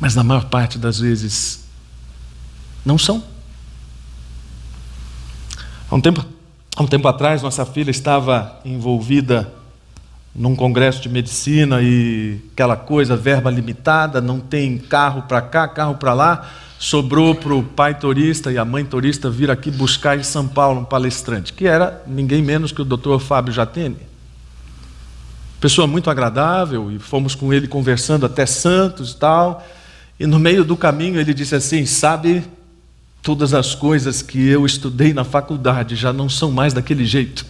[0.00, 1.64] Mas na maior parte das vezes
[2.84, 3.22] não são.
[5.90, 6.33] Há um tempo
[6.76, 9.52] Há um tempo atrás, nossa filha estava envolvida
[10.34, 15.94] num congresso de medicina e aquela coisa, verba limitada, não tem carro para cá, carro
[15.94, 16.50] para lá.
[16.76, 20.80] Sobrou para o pai turista e a mãe turista vir aqui buscar em São Paulo
[20.80, 23.98] um palestrante, que era ninguém menos que o doutor Fábio Jatene.
[25.60, 29.64] Pessoa muito agradável, e fomos com ele conversando até Santos e tal.
[30.18, 32.44] E no meio do caminho ele disse assim: Sabe,
[33.24, 37.46] Todas as coisas que eu estudei na faculdade já não são mais daquele jeito.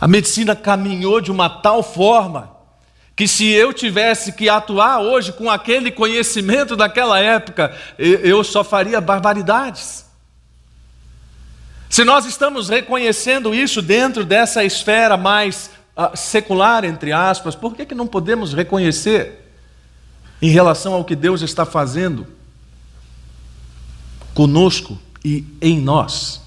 [0.00, 2.50] A medicina caminhou de uma tal forma
[3.14, 9.00] que se eu tivesse que atuar hoje com aquele conhecimento daquela época, eu só faria
[9.00, 10.06] barbaridades.
[11.88, 17.86] Se nós estamos reconhecendo isso dentro dessa esfera mais uh, secular, entre aspas, por que,
[17.86, 19.54] que não podemos reconhecer
[20.40, 22.26] em relação ao que Deus está fazendo?
[24.34, 26.40] Conosco e em nós.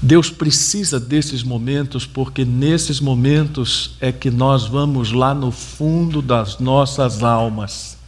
[0.00, 6.58] Deus precisa desses momentos, porque nesses momentos é que nós vamos lá no fundo das
[6.60, 7.98] nossas almas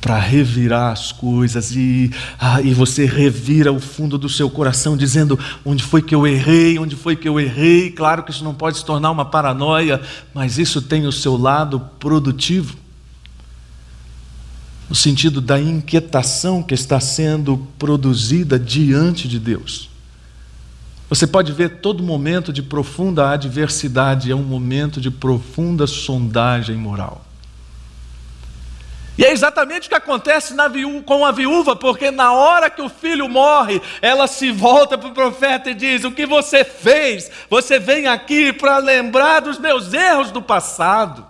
[0.00, 5.38] para revirar as coisas e, ah, e você revira o fundo do seu coração dizendo
[5.64, 7.90] onde foi que eu errei, onde foi que eu errei.
[7.90, 10.00] Claro que isso não pode se tornar uma paranoia,
[10.32, 12.74] mas isso tem o seu lado produtivo
[14.88, 19.90] no sentido da inquietação que está sendo produzida diante de Deus.
[21.08, 27.24] Você pode ver todo momento de profunda adversidade é um momento de profunda sondagem moral.
[29.16, 30.54] E é exatamente o que acontece
[31.04, 35.14] com a viúva, porque na hora que o filho morre, ela se volta para o
[35.14, 37.28] profeta e diz: O que você fez?
[37.50, 41.26] Você vem aqui para lembrar dos meus erros do passado.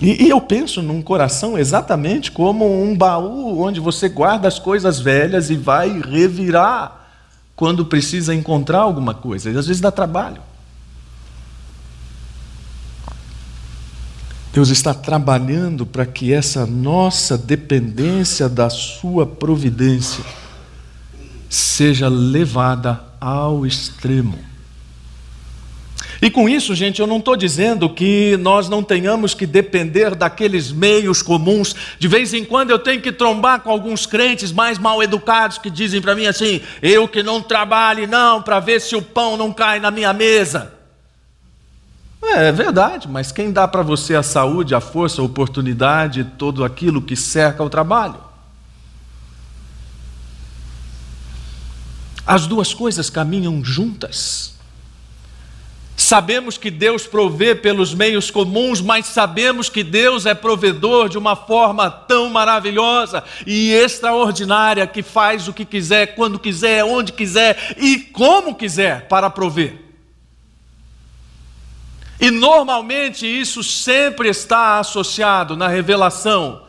[0.00, 4.98] E, e, eu penso num coração exatamente como um baú onde você guarda as coisas
[4.98, 7.08] velhas e vai revirar
[7.54, 9.50] quando precisa encontrar alguma coisa.
[9.50, 10.40] E às vezes dá trabalho.
[14.52, 20.24] Deus está trabalhando para que essa nossa dependência da Sua providência
[21.48, 24.49] seja levada ao extremo.
[26.22, 30.70] E com isso, gente, eu não estou dizendo que nós não tenhamos que depender daqueles
[30.70, 31.74] meios comuns.
[31.98, 35.70] De vez em quando eu tenho que trombar com alguns crentes mais mal educados que
[35.70, 39.52] dizem para mim assim: eu que não trabalhe não, para ver se o pão não
[39.52, 40.72] cai na minha mesa.
[42.22, 46.64] É, é verdade, mas quem dá para você a saúde, a força, a oportunidade, todo
[46.64, 48.16] aquilo que cerca o trabalho?
[52.26, 54.59] As duas coisas caminham juntas.
[56.10, 61.36] Sabemos que Deus provê pelos meios comuns, mas sabemos que Deus é provedor de uma
[61.36, 67.96] forma tão maravilhosa e extraordinária que faz o que quiser, quando quiser, onde quiser e
[67.96, 69.76] como quiser para prover.
[72.20, 76.64] E normalmente isso sempre está associado na revelação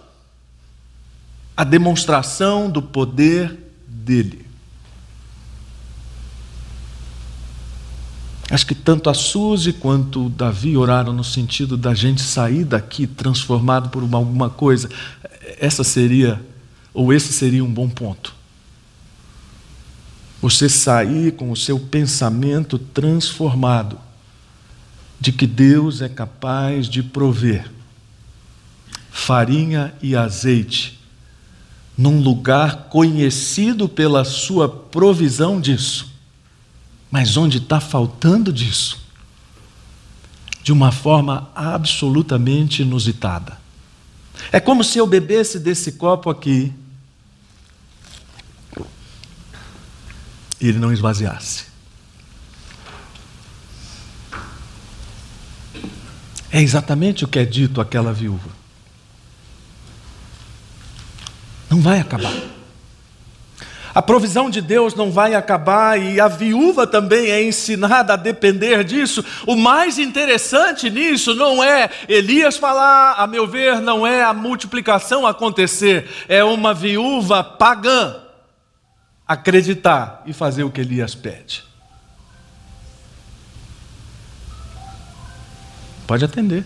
[1.57, 4.40] à demonstração do poder dele.
[8.51, 13.07] Acho que tanto a Suzy quanto o Davi oraram no sentido da gente sair daqui
[13.07, 14.89] transformado por uma, alguma coisa.
[15.57, 16.43] Essa seria,
[16.93, 18.35] ou esse seria um bom ponto.
[20.41, 23.97] Você sair com o seu pensamento transformado
[25.17, 27.71] de que Deus é capaz de prover
[29.09, 30.99] farinha e azeite
[31.97, 36.10] num lugar conhecido pela sua provisão disso
[37.11, 39.01] mas onde está faltando disso?
[40.63, 43.59] De uma forma absolutamente inusitada.
[44.51, 46.73] É como se eu bebesse desse copo aqui
[50.59, 51.65] e ele não esvaziasse.
[56.49, 58.49] É exatamente o que é dito àquela viúva.
[61.69, 62.50] Não vai acabar.
[63.93, 68.83] A provisão de Deus não vai acabar e a viúva também é ensinada a depender
[68.83, 69.23] disso.
[69.45, 75.27] O mais interessante nisso não é Elias falar, a meu ver, não é a multiplicação
[75.27, 78.15] acontecer, é uma viúva pagã
[79.27, 81.63] acreditar e fazer o que Elias pede.
[86.07, 86.65] Pode atender.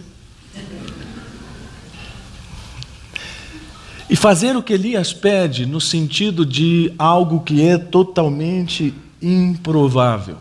[4.09, 10.37] E fazer o que Elias pede no sentido de algo que é totalmente improvável.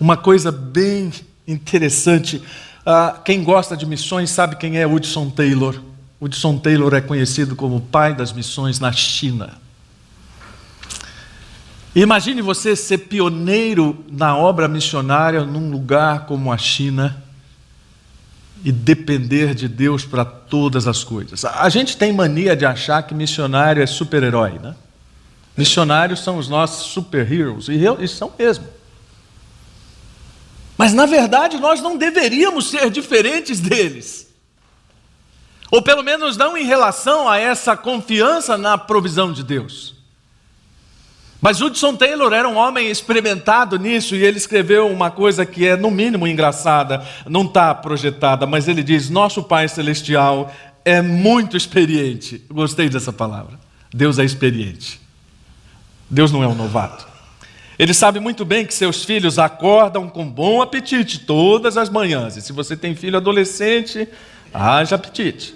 [0.00, 1.12] Uma coisa bem
[1.46, 2.38] interessante.
[2.38, 5.80] Uh, quem gosta de missões sabe quem é Hudson Taylor.
[6.20, 9.60] Hudson Taylor é conhecido como o pai das missões na China.
[11.94, 17.22] Imagine você ser pioneiro na obra missionária num lugar como a China
[18.64, 21.44] e depender de Deus para todas as coisas.
[21.44, 24.74] A gente tem mania de achar que missionário é super-herói, né?
[25.56, 28.66] Missionários são os nossos super-heroes, e são mesmo.
[30.76, 34.28] Mas na verdade nós não deveríamos ser diferentes deles.
[35.70, 39.99] Ou pelo menos não em relação a essa confiança na provisão de Deus.
[41.40, 45.74] Mas Hudson Taylor era um homem experimentado nisso e ele escreveu uma coisa que é,
[45.74, 50.52] no mínimo, engraçada, não está projetada, mas ele diz: Nosso Pai Celestial
[50.84, 52.44] é muito experiente.
[52.50, 53.58] Gostei dessa palavra.
[53.92, 55.00] Deus é experiente.
[56.08, 57.08] Deus não é um novato.
[57.78, 62.36] Ele sabe muito bem que seus filhos acordam com bom apetite todas as manhãs.
[62.36, 64.06] E se você tem filho adolescente,
[64.52, 65.54] haja apetite.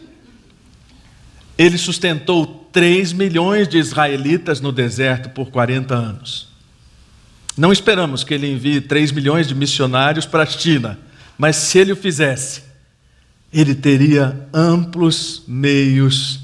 [1.58, 6.48] Ele sustentou 3 milhões de israelitas no deserto por 40 anos.
[7.56, 10.98] Não esperamos que ele envie 3 milhões de missionários para a China,
[11.38, 12.64] mas se ele o fizesse,
[13.52, 16.40] ele teria amplos meios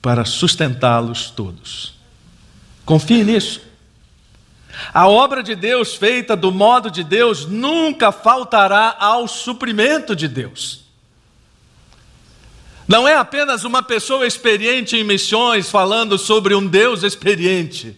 [0.00, 1.94] para sustentá-los todos.
[2.84, 3.60] Confie nisso.
[4.94, 10.87] A obra de Deus feita do modo de Deus nunca faltará ao suprimento de Deus.
[12.88, 17.94] Não é apenas uma pessoa experiente em missões falando sobre um Deus experiente.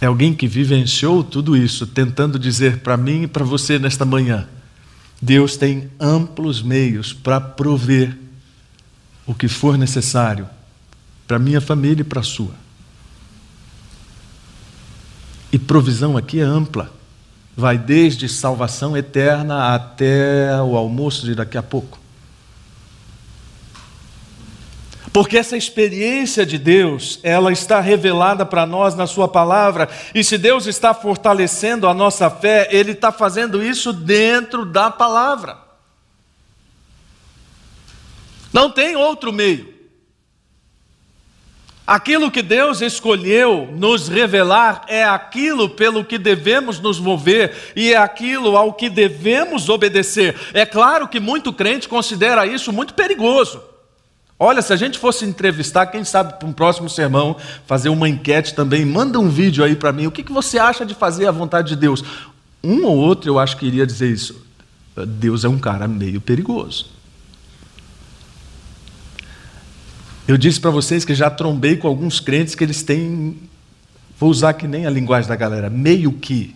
[0.00, 4.48] É alguém que vivenciou tudo isso, tentando dizer para mim e para você nesta manhã:
[5.22, 8.18] Deus tem amplos meios para prover
[9.24, 10.48] o que for necessário
[11.26, 12.54] para minha família e para a sua.
[15.52, 16.95] E provisão aqui é ampla
[17.56, 21.98] vai desde salvação eterna até o almoço de daqui a pouco.
[25.10, 30.36] Porque essa experiência de Deus, ela está revelada para nós na Sua palavra, e se
[30.36, 35.56] Deus está fortalecendo a nossa fé, Ele está fazendo isso dentro da palavra.
[38.52, 39.75] Não tem outro meio.
[41.86, 47.96] Aquilo que Deus escolheu nos revelar é aquilo pelo que devemos nos mover e é
[47.96, 50.34] aquilo ao que devemos obedecer.
[50.52, 53.62] É claro que muito crente considera isso muito perigoso.
[54.38, 58.52] Olha, se a gente fosse entrevistar, quem sabe para um próximo sermão, fazer uma enquete
[58.52, 60.06] também, manda um vídeo aí para mim.
[60.06, 62.02] O que, você acha de fazer a vontade de Deus?
[62.62, 64.44] Um ou outro eu acho que iria dizer isso.
[65.06, 66.95] Deus é um cara meio perigoso.
[70.28, 73.38] Eu disse para vocês que já trombei com alguns crentes que eles têm,
[74.18, 76.54] vou usar que nem a linguagem da galera, meio que,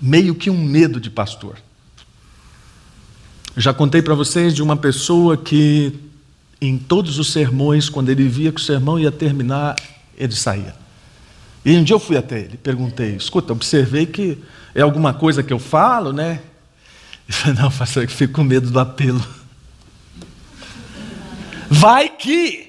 [0.00, 1.56] meio que um medo de pastor.
[3.56, 5.98] Já contei para vocês de uma pessoa que,
[6.60, 9.74] em todos os sermões, quando ele via que o sermão ia terminar,
[10.16, 10.76] ele saía.
[11.64, 14.38] E um dia eu fui até ele, perguntei: escuta, observei que
[14.74, 16.40] é alguma coisa que eu falo, né?
[17.26, 19.24] Ele falou: não, pastor, eu fico com medo do apelo.
[21.70, 22.66] Vai que.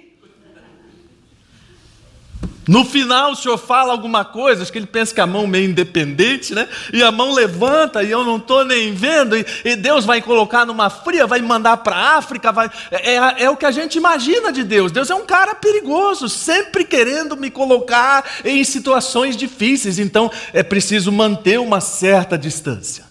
[2.68, 5.72] No final o senhor fala alguma coisa, acho que ele pensa que a mão meio
[5.72, 6.70] independente, né?
[6.93, 10.68] E a mão levanta e eu não estou nem vendo, e, e, Deus vai colocar
[10.68, 13.97] numa fria, vai mandar para a África, vai, é, é, é o que a gente
[13.97, 14.91] imagina de Deus.
[14.91, 21.12] Deus é um cara perigoso, sempre querendo me colocar em situações difíceis, então é preciso
[21.12, 23.09] manter uma certa distância.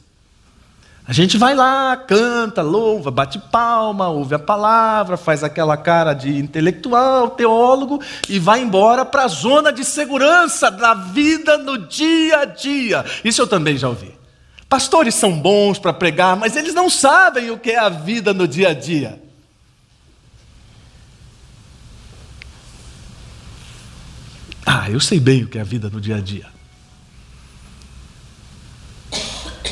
[1.09, 6.37] A gente vai lá, canta, louva, bate palma, ouve a palavra, faz aquela cara de
[6.37, 7.99] intelectual, teólogo
[8.29, 13.07] e vai embora para a zona de segurança da vida no dia a dia.
[13.25, 14.15] Isso eu também já ouvi.
[14.69, 18.47] Pastores são bons para pregar, mas eles não sabem o que é a vida no
[18.47, 19.19] dia a dia.
[24.67, 26.58] Ah, eu sei bem o que é a vida no dia a dia.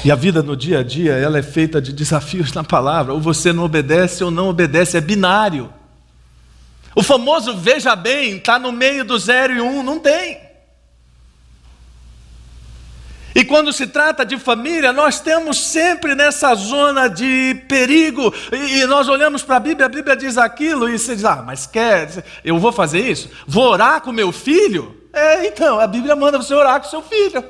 [0.04, 3.12] E a vida no dia a dia, ela é feita de desafios na palavra.
[3.12, 5.72] Ou você não obedece ou não obedece, é binário.
[6.94, 10.46] O famoso veja bem, está no meio do zero e um, não tem.
[13.36, 18.32] E quando se trata de família, nós temos sempre nessa zona de perigo.
[18.50, 21.66] E, nós olhamos para a Bíblia, a Bíblia diz aquilo, e você diz: Ah, mas
[21.66, 23.28] quer, eu vou fazer isso?
[23.46, 24.96] Vou orar com meu filho?
[25.12, 27.44] É, então, a Bíblia manda você orar com seu filho.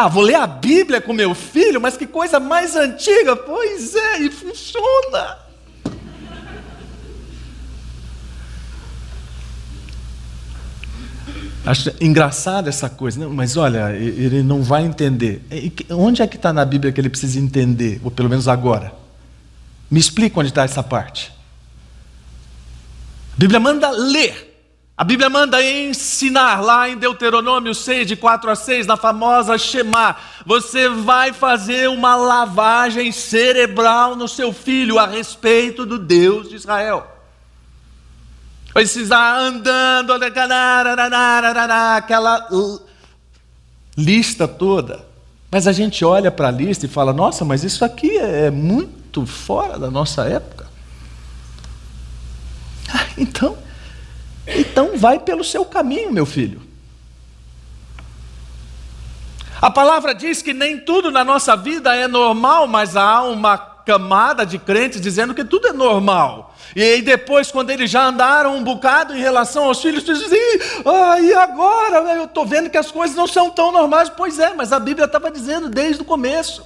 [0.00, 3.34] Ah, vou ler a Bíblia com meu filho, mas que coisa mais antiga.
[3.34, 5.38] Pois é, e funciona.
[11.66, 15.42] Acho engraçado essa coisa, não, mas olha, ele não vai entender.
[15.90, 18.92] Onde é que está na Bíblia que ele precisa entender, ou pelo menos agora?
[19.90, 21.32] Me explica onde está essa parte.
[23.34, 24.47] A Bíblia manda ler.
[24.98, 30.16] A Bíblia manda ensinar lá em Deuteronômio 6, de 4 a 6, na famosa Shema.
[30.44, 37.06] Você vai fazer uma lavagem cerebral no seu filho a respeito do Deus de Israel.
[38.74, 40.14] Vai precisar andando,
[41.96, 42.48] aquela
[43.96, 45.06] lista toda.
[45.48, 49.24] Mas a gente olha para a lista e fala: nossa, mas isso aqui é muito
[49.24, 50.66] fora da nossa época.
[52.92, 53.67] Ah, então.
[54.56, 56.62] Então vai pelo seu caminho, meu filho.
[59.60, 64.46] A palavra diz que nem tudo na nossa vida é normal, mas há uma camada
[64.46, 66.54] de crentes dizendo que tudo é normal.
[66.76, 70.38] E aí depois, quando eles já andaram um bocado em relação aos filhos, dizem,
[70.84, 71.96] ah, e agora?
[72.14, 74.08] Eu estou vendo que as coisas não são tão normais.
[74.08, 76.64] Pois é, mas a Bíblia estava dizendo desde o começo.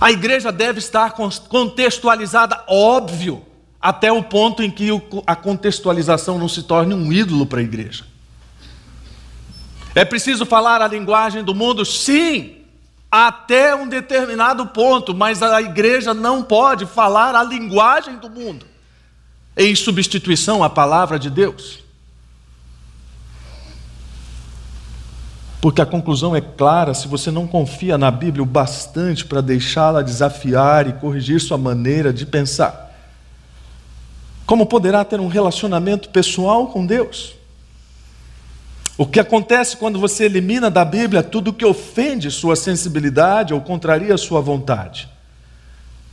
[0.00, 1.14] A igreja deve estar
[1.48, 3.44] contextualizada, óbvio
[3.86, 4.88] até o ponto em que
[5.24, 8.04] a contextualização não se torne um ídolo para a igreja.
[9.94, 11.84] É preciso falar a linguagem do mundo?
[11.84, 12.56] Sim,
[13.08, 18.66] até um determinado ponto, mas a igreja não pode falar a linguagem do mundo
[19.56, 21.78] em substituição à palavra de Deus.
[25.60, 30.02] Porque a conclusão é clara: se você não confia na Bíblia o bastante para deixá-la
[30.02, 32.85] desafiar e corrigir sua maneira de pensar,
[34.46, 37.34] como poderá ter um relacionamento pessoal com Deus?
[38.96, 44.16] O que acontece quando você elimina da Bíblia tudo que ofende sua sensibilidade ou contraria
[44.16, 45.08] sua vontade?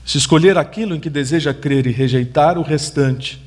[0.04, 3.42] Se escolher aquilo em que deseja crer e rejeitar o restante,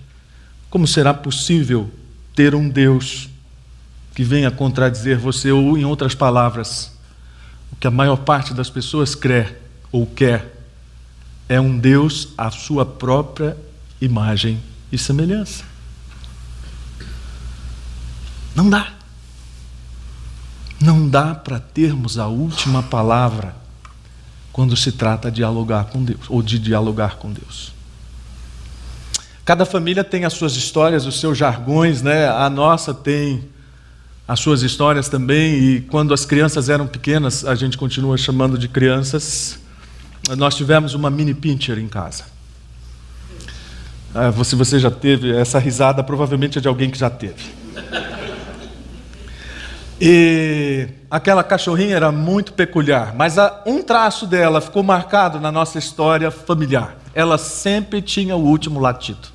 [0.70, 1.90] como será possível
[2.34, 3.28] ter um Deus
[4.14, 6.92] que venha contradizer você, ou, em outras palavras,
[7.70, 9.54] o que a maior parte das pessoas crê
[9.92, 10.54] ou quer
[11.46, 13.54] é um Deus à sua própria
[14.00, 14.58] imagem
[14.96, 15.62] e semelhança.
[18.54, 18.92] Não dá.
[20.80, 23.54] Não dá para termos a última palavra
[24.52, 27.72] quando se trata de dialogar com Deus ou de dialogar com Deus.
[29.44, 32.28] Cada família tem as suas histórias, os seus jargões, né?
[32.28, 33.44] A nossa tem
[34.26, 38.66] as suas histórias também, e quando as crianças eram pequenas, a gente continua chamando de
[38.66, 39.56] crianças,
[40.36, 42.24] nós tivemos uma mini pincher em casa.
[44.18, 47.52] Ah, se você já teve, essa risada provavelmente é de alguém que já teve.
[50.00, 53.36] E aquela cachorrinha era muito peculiar, mas
[53.66, 56.96] um traço dela ficou marcado na nossa história familiar.
[57.14, 59.28] ela sempre tinha o último latido.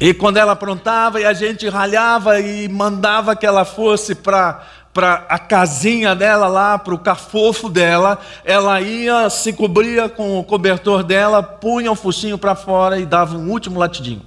[0.00, 5.26] E quando ela aprontava e a gente ralhava e mandava que ela fosse para para
[5.28, 11.04] a casinha dela lá, para o cafofo dela, ela ia, se cobria com o cobertor
[11.04, 14.22] dela, punha o focinho para fora e dava um último latidinho.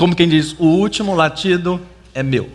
[0.00, 1.78] Como quem diz, o último latido
[2.14, 2.48] é meu.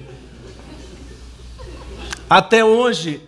[2.28, 3.22] Até hoje,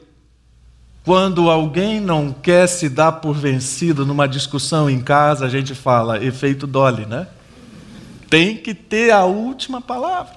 [1.06, 6.24] quando alguém não quer se dar por vencido numa discussão em casa, a gente fala
[6.24, 7.28] efeito Dolly, né?
[8.28, 10.34] Tem que ter a última palavra.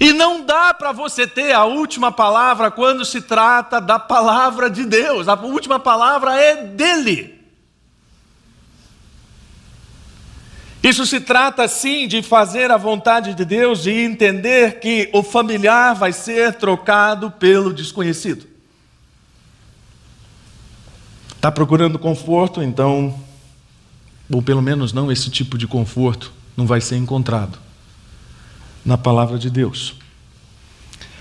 [0.00, 4.84] E não dá para você ter a última palavra quando se trata da palavra de
[4.84, 5.26] Deus.
[5.26, 7.36] A última palavra é dele.
[10.80, 15.96] Isso se trata sim de fazer a vontade de Deus e entender que o familiar
[15.96, 18.46] vai ser trocado pelo desconhecido.
[21.34, 23.18] Está procurando conforto, então,
[24.30, 27.67] ou pelo menos não esse tipo de conforto, não vai ser encontrado
[28.88, 29.96] na palavra de Deus.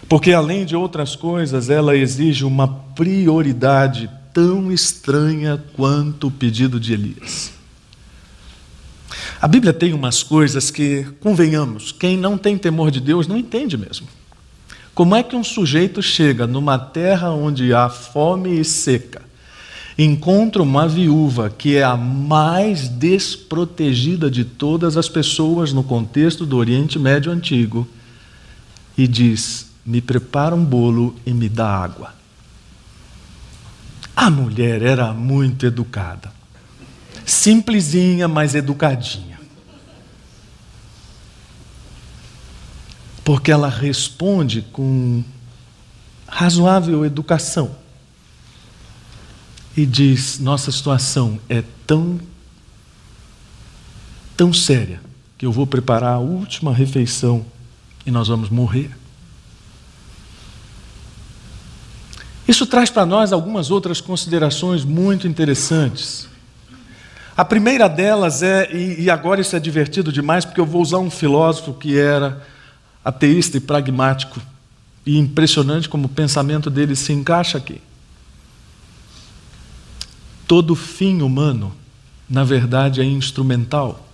[0.08, 2.66] Porque, além de outras coisas, ela exige uma
[2.96, 7.52] prioridade tão estranha quanto o pedido de Elias.
[9.42, 13.78] A Bíblia tem umas coisas que, convenhamos, quem não tem temor de Deus não entende
[13.78, 14.08] mesmo.
[14.96, 19.22] Como é que um sujeito chega numa terra onde há fome e seca,
[19.98, 26.58] encontra uma viúva que é a mais desprotegida de todas as pessoas no contexto do
[26.58, 27.88] Oriente Médio Antigo
[28.98, 32.14] e diz: Me prepara um bolo e me dá água.
[34.16, 36.38] A mulher era muito educada
[37.28, 39.38] simplesinha, mas educadinha.
[43.24, 45.22] Porque ela responde com
[46.26, 47.76] razoável educação
[49.78, 52.20] e diz: Nossa situação é tão,
[54.36, 55.00] tão séria
[55.38, 57.46] que eu vou preparar a última refeição
[58.04, 58.90] e nós vamos morrer.
[62.48, 66.28] Isso traz para nós algumas outras considerações muito interessantes.
[67.36, 71.12] A primeira delas é, e agora isso é divertido demais, porque eu vou usar um
[71.12, 72.42] filósofo que era
[73.06, 74.42] ateísta e pragmático,
[75.06, 77.80] e impressionante como o pensamento dele se encaixa aqui.
[80.48, 81.76] Todo fim humano,
[82.30, 84.08] na verdade, é instrumental.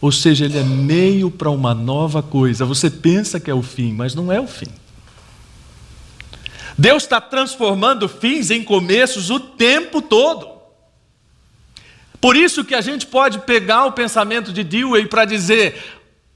[0.00, 2.64] Ou seja, ele é meio para uma nova coisa.
[2.64, 4.66] Você pensa que é o fim, mas não é o fim.
[6.76, 10.50] Deus está transformando fins em começos o tempo todo.
[12.20, 15.76] Por isso que a gente pode pegar o pensamento de Dewey para dizer: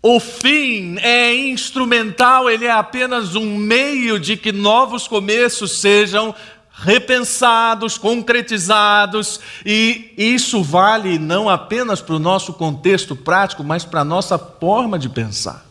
[0.03, 6.33] o fim é instrumental, ele é apenas um meio de que novos começos sejam
[6.79, 14.05] repensados, concretizados, e isso vale não apenas para o nosso contexto prático, mas para a
[14.05, 15.65] nossa forma de pensar.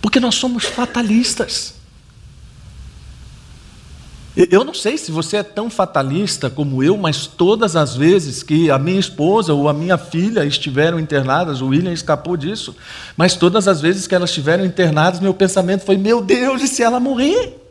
[0.00, 1.74] Porque nós somos fatalistas.
[4.36, 8.70] Eu não sei se você é tão fatalista como eu, mas todas as vezes que
[8.70, 12.76] a minha esposa ou a minha filha estiveram internadas, o William escapou disso,
[13.16, 16.82] mas todas as vezes que elas estiveram internadas, meu pensamento foi: meu Deus, e se
[16.82, 17.63] ela morrer?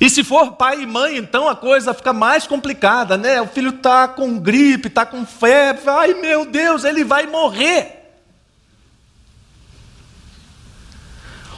[0.00, 3.40] E se for pai e mãe, então a coisa fica mais complicada, né?
[3.40, 7.96] O filho está com gripe, está com febre, ai meu Deus, ele vai morrer.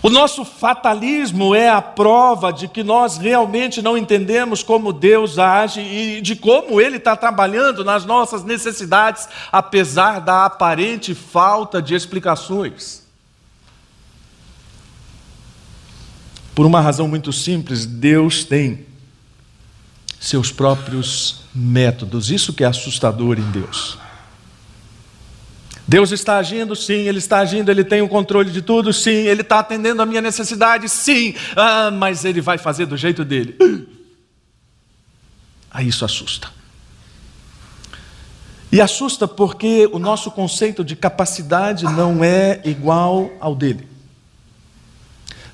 [0.00, 5.80] O nosso fatalismo é a prova de que nós realmente não entendemos como Deus age
[5.80, 13.07] e de como Ele está trabalhando nas nossas necessidades, apesar da aparente falta de explicações.
[16.58, 18.84] Por uma razão muito simples, Deus tem
[20.18, 23.96] seus próprios métodos, isso que é assustador em Deus.
[25.86, 29.42] Deus está agindo, sim, Ele está agindo, Ele tem o controle de tudo, sim, Ele
[29.42, 33.56] está atendendo a minha necessidade, sim, ah, mas Ele vai fazer do jeito dele.
[35.70, 36.50] Aí isso assusta.
[38.72, 43.87] E assusta porque o nosso conceito de capacidade não é igual ao dele.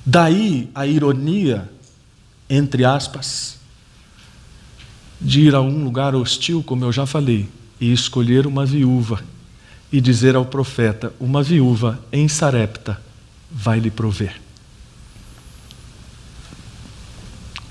[0.05, 1.67] Daí a ironia,
[2.47, 3.57] entre aspas,
[5.19, 7.49] de ir a um lugar hostil, como eu já falei,
[7.81, 9.23] e escolher uma viúva
[9.91, 13.01] e dizer ao profeta: Uma viúva em Sarepta
[13.51, 14.39] vai lhe prover.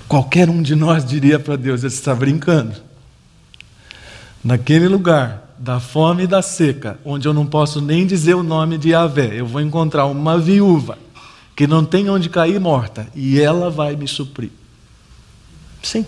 [0.09, 2.74] Qualquer um de nós diria para Deus: Você está brincando.
[4.43, 8.76] Naquele lugar da fome e da seca, onde eu não posso nem dizer o nome
[8.76, 10.99] de Yahvé, eu vou encontrar uma viúva
[11.55, 14.50] que não tem onde cair morta e ela vai me suprir.
[15.82, 16.07] Sim.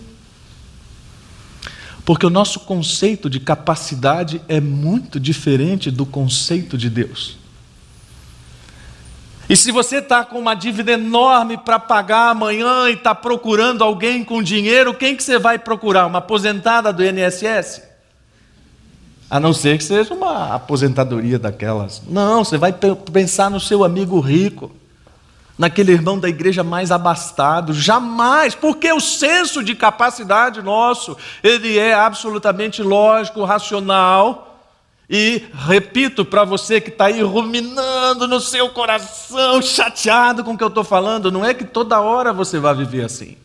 [2.05, 7.37] Porque o nosso conceito de capacidade é muito diferente do conceito de Deus.
[9.49, 14.25] E se você está com uma dívida enorme para pagar amanhã e está procurando alguém
[14.25, 16.07] com dinheiro, quem que você vai procurar?
[16.07, 17.83] Uma aposentada do INSS?
[19.31, 22.03] A não ser que seja uma aposentadoria daquelas.
[22.09, 24.73] Não, você vai pensar no seu amigo rico
[25.59, 31.95] naquele irmão da igreja mais abastado, jamais, porque o senso de capacidade nosso, ele é
[31.95, 34.47] absolutamente lógico, racional,
[35.09, 40.65] e repito para você que está aí ruminando no seu coração, chateado com o que
[40.65, 43.37] eu estou falando, não é que toda hora você vai viver assim.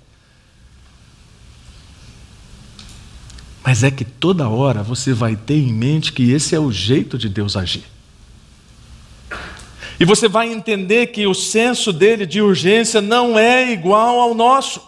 [3.64, 7.16] Mas é que toda hora você vai ter em mente que esse é o jeito
[7.16, 7.86] de Deus agir.
[10.02, 14.82] E você vai entender que o senso dele de urgência não é igual ao nosso.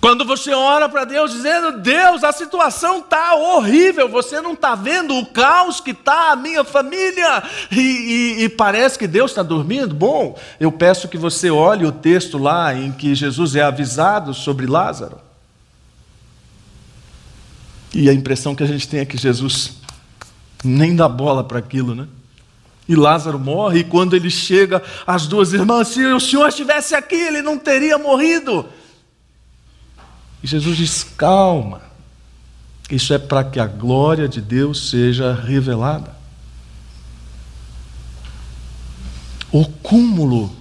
[0.00, 5.18] Quando você ora para Deus dizendo: Deus, a situação está horrível, você não está vendo
[5.18, 9.92] o caos que está a minha família, e, e, e parece que Deus está dormindo.
[9.92, 14.66] Bom, eu peço que você olhe o texto lá em que Jesus é avisado sobre
[14.66, 15.18] Lázaro.
[17.92, 19.78] E a impressão que a gente tem é que Jesus
[20.62, 22.06] nem dá bola para aquilo, né?
[22.88, 27.16] E Lázaro morre, e quando ele chega, as duas irmãs, se o Senhor estivesse aqui,
[27.16, 28.64] ele não teria morrido.
[30.42, 31.82] E Jesus diz: calma,
[32.90, 36.16] isso é para que a glória de Deus seja revelada.
[39.52, 40.54] O cúmulo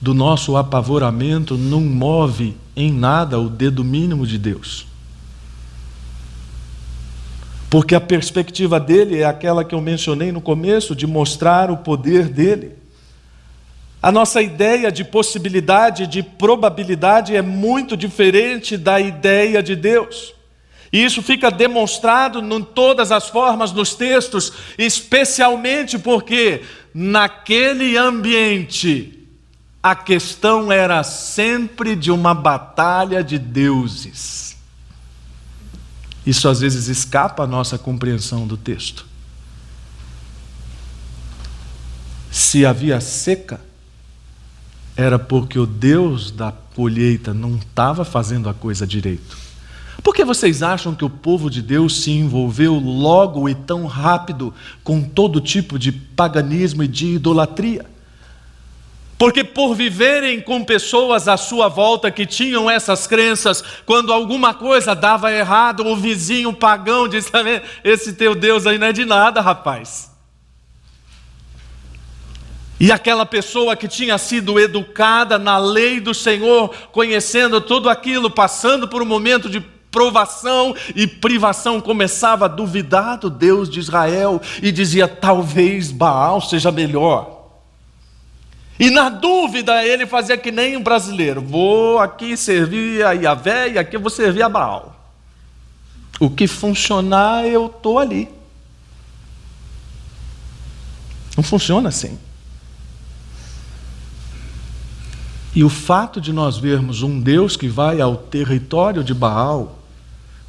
[0.00, 4.87] do nosso apavoramento não move em nada o dedo mínimo de Deus.
[7.70, 12.28] Porque a perspectiva dele é aquela que eu mencionei no começo, de mostrar o poder
[12.28, 12.72] dele.
[14.00, 20.34] A nossa ideia de possibilidade, de probabilidade é muito diferente da ideia de Deus.
[20.92, 26.62] E isso fica demonstrado em todas as formas nos textos, especialmente porque
[26.94, 29.26] naquele ambiente
[29.82, 34.47] a questão era sempre de uma batalha de deuses.
[36.28, 39.06] Isso às vezes escapa à nossa compreensão do texto.
[42.30, 43.58] Se havia seca,
[44.94, 49.38] era porque o Deus da colheita não estava fazendo a coisa direito.
[50.02, 54.52] Por que vocês acham que o povo de Deus se envolveu logo e tão rápido
[54.84, 57.86] com todo tipo de paganismo e de idolatria?
[59.18, 64.94] Porque por viverem com pessoas à sua volta que tinham essas crenças, quando alguma coisa
[64.94, 67.30] dava errado, o vizinho pagão disse:
[67.82, 70.16] Esse teu Deus aí não é de nada, rapaz.
[72.78, 78.86] E aquela pessoa que tinha sido educada na lei do Senhor, conhecendo tudo aquilo, passando
[78.86, 79.60] por um momento de
[79.90, 86.70] provação e privação, começava a duvidar do Deus de Israel e dizia: talvez Baal seja
[86.70, 87.37] melhor.
[88.78, 93.78] E na dúvida, ele fazia que nem um brasileiro: vou aqui servir a Yahvé e
[93.78, 94.94] aqui vou servir a Baal.
[96.20, 98.28] O que funcionar, eu estou ali.
[101.36, 102.18] Não funciona assim.
[105.54, 109.78] E o fato de nós vermos um Deus que vai ao território de Baal,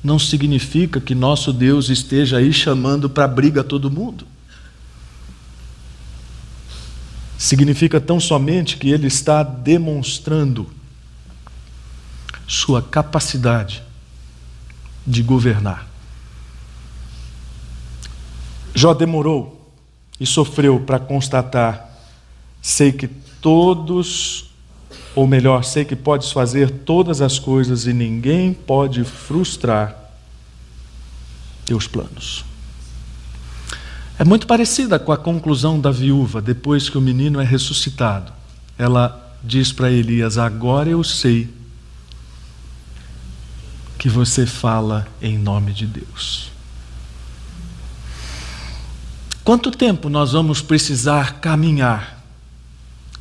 [0.04, 4.26] não significa que nosso Deus esteja aí chamando para briga todo mundo.
[7.40, 10.70] Significa tão somente que ele está demonstrando
[12.46, 13.82] sua capacidade
[15.08, 15.88] de governar.
[18.76, 19.72] Jó demorou
[20.20, 21.90] e sofreu para constatar:
[22.62, 24.50] sei que todos,
[25.16, 29.96] ou melhor, sei que podes fazer todas as coisas e ninguém pode frustrar
[31.66, 32.49] teus planos.
[34.20, 38.34] É muito parecida com a conclusão da viúva depois que o menino é ressuscitado.
[38.78, 41.48] Ela diz para Elias: Agora eu sei
[43.98, 46.52] que você fala em nome de Deus.
[49.42, 52.22] Quanto tempo nós vamos precisar caminhar?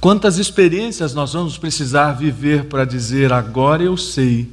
[0.00, 4.50] Quantas experiências nós vamos precisar viver para dizer: Agora eu sei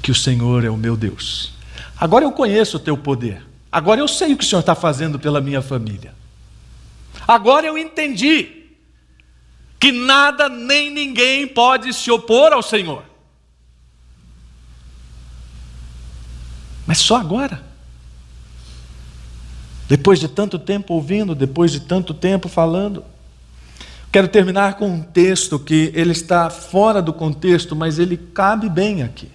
[0.00, 1.52] que o Senhor é o meu Deus.
[1.98, 3.50] Agora eu conheço o teu poder.
[3.72, 6.14] Agora eu sei o que o Senhor está fazendo pela minha família.
[7.26, 8.66] Agora eu entendi
[9.80, 13.02] que nada nem ninguém pode se opor ao Senhor.
[16.86, 17.64] Mas só agora.
[19.88, 23.02] Depois de tanto tempo ouvindo, depois de tanto tempo falando.
[24.10, 29.02] Quero terminar com um texto que ele está fora do contexto, mas ele cabe bem
[29.02, 29.30] aqui.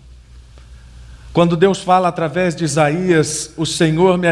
[1.38, 4.28] Quando Deus fala através de Isaías, o Senhor me,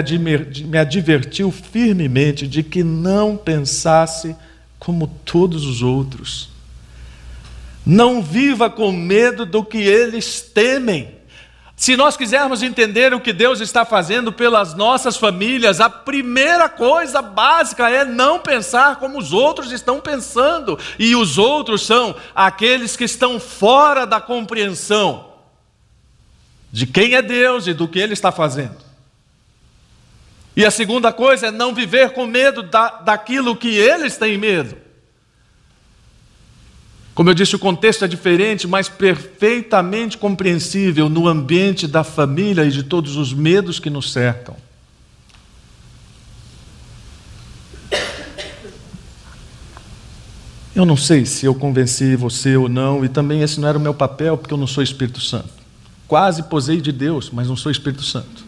[0.65, 4.35] me advertiu firmemente de que não pensasse
[4.79, 6.49] como todos os outros.
[7.85, 11.13] Não viva com medo do que eles temem.
[11.75, 17.21] Se nós quisermos entender o que Deus está fazendo pelas nossas famílias, a primeira coisa
[17.21, 23.03] básica é não pensar como os outros estão pensando, e os outros são aqueles que
[23.03, 25.34] estão fora da compreensão
[26.75, 28.75] de quem é Deus e do que Ele está fazendo.
[30.57, 34.75] E a segunda coisa é não viver com medo da, daquilo que eles têm medo.
[37.13, 42.71] Como eu disse, o contexto é diferente, mas perfeitamente compreensível no ambiente da família e
[42.71, 44.57] de todos os medos que nos cercam.
[50.75, 53.81] Eu não sei se eu convenci você ou não, e também esse não era o
[53.81, 55.54] meu papel, porque eu não sou Espírito Santo.
[56.07, 58.45] Quase posei de Deus, mas não sou Espírito Santo.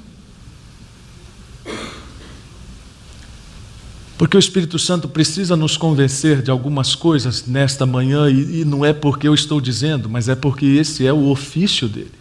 [4.17, 8.83] Porque o Espírito Santo precisa nos convencer de algumas coisas nesta manhã, e, e, não
[8.83, 12.11] é porque eu estou dizendo, mas é porque esse é o ofício dele.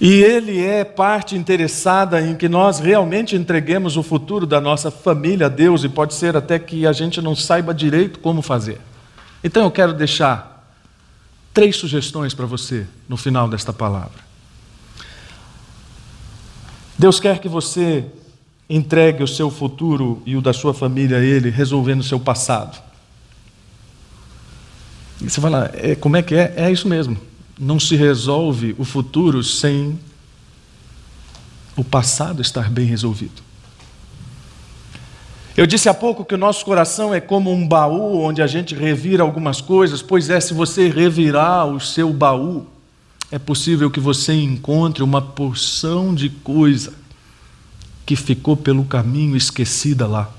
[0.00, 5.46] E ele é parte interessada em que nós realmente entreguemos o futuro da nossa família
[5.46, 8.80] a Deus, e pode ser até que a gente não saiba direito como fazer.
[9.44, 10.55] Então eu quero deixar
[11.56, 14.22] três sugestões para você no final desta palavra.
[16.98, 18.04] Deus quer que você
[18.68, 22.78] entregue o seu futuro e o da sua família a Ele, resolvendo o seu passado.
[25.18, 26.52] E você fala, é, como é que é?
[26.58, 27.16] É isso mesmo.
[27.58, 29.98] Não se resolve o futuro sem
[31.74, 33.45] o passado estar bem resolvido.
[35.56, 38.74] Eu disse há pouco que o nosso coração é como um baú onde a gente
[38.74, 42.66] revira algumas coisas, pois é, se você revirar o seu baú,
[43.30, 46.92] é possível que você encontre uma porção de coisa
[48.04, 50.30] que ficou pelo caminho esquecida lá.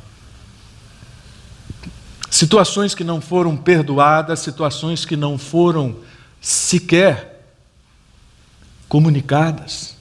[2.30, 5.96] Situações que não foram perdoadas, situações que não foram
[6.40, 7.44] sequer
[8.88, 9.96] comunicadas.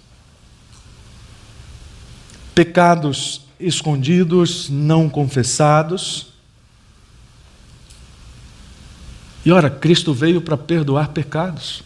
[2.55, 6.29] Pecados escondidos, não confessados.
[9.45, 11.83] E ora, Cristo veio para perdoar pecados.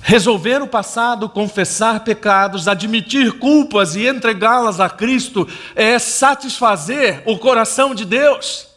[0.00, 7.94] Resolver o passado, confessar pecados, admitir culpas e entregá-las a Cristo é satisfazer o coração
[7.94, 8.69] de Deus.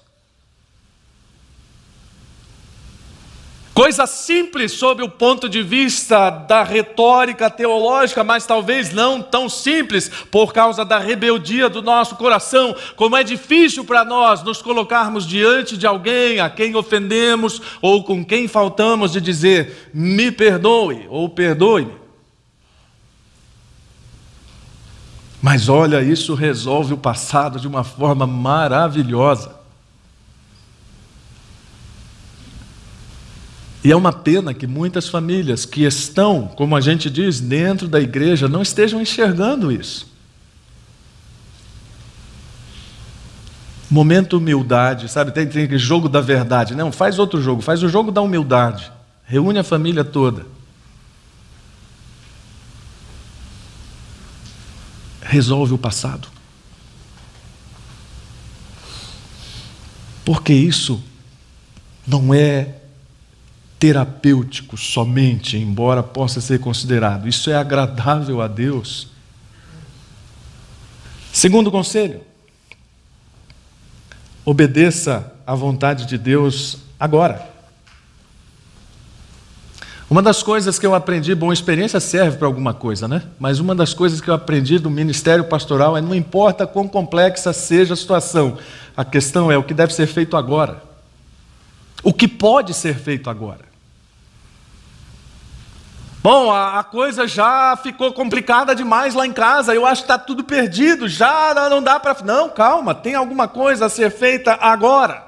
[3.73, 10.09] Coisa simples sob o ponto de vista da retórica teológica, mas talvez não tão simples
[10.29, 12.75] por causa da rebeldia do nosso coração.
[12.95, 18.23] Como é difícil para nós nos colocarmos diante de alguém a quem ofendemos ou com
[18.23, 22.03] quem faltamos de dizer: me perdoe ou perdoe-me.
[25.41, 29.62] Mas olha, isso resolve o passado de uma forma maravilhosa.
[33.83, 37.99] E é uma pena que muitas famílias que estão, como a gente diz, dentro da
[37.99, 40.13] igreja, não estejam enxergando isso.
[43.89, 45.31] Momento humildade, sabe?
[45.31, 46.75] Tem, tem jogo da verdade.
[46.75, 48.89] Não, faz outro jogo, faz o jogo da humildade.
[49.25, 50.45] Reúne a família toda.
[55.21, 56.29] Resolve o passado.
[60.23, 61.03] Porque isso
[62.07, 62.75] não é
[63.83, 67.27] terapêutico somente, embora possa ser considerado.
[67.27, 69.09] Isso é agradável a Deus.
[71.33, 72.21] Segundo conselho,
[74.45, 77.45] obedeça à vontade de Deus agora.
[80.09, 83.23] Uma das coisas que eu aprendi, bom, experiência serve para alguma coisa, né?
[83.37, 87.51] Mas uma das coisas que eu aprendi do ministério pastoral é não importa quão complexa
[87.51, 88.57] seja a situação,
[88.95, 90.81] a questão é o que deve ser feito agora.
[92.01, 93.72] O que pode ser feito agora.
[96.23, 100.17] Bom, a, a, coisa já ficou complicada demais lá em casa, eu acho que está
[100.17, 102.15] tudo perdido, já não dá para.
[102.23, 105.21] Não, calma, tem alguma coisa a ser feita agora.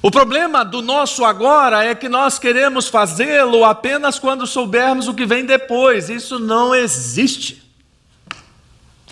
[0.00, 5.26] O problema do nosso agora é que nós queremos fazê-lo apenas quando soubermos o que
[5.26, 6.08] vem depois.
[6.08, 7.68] Isso não existe.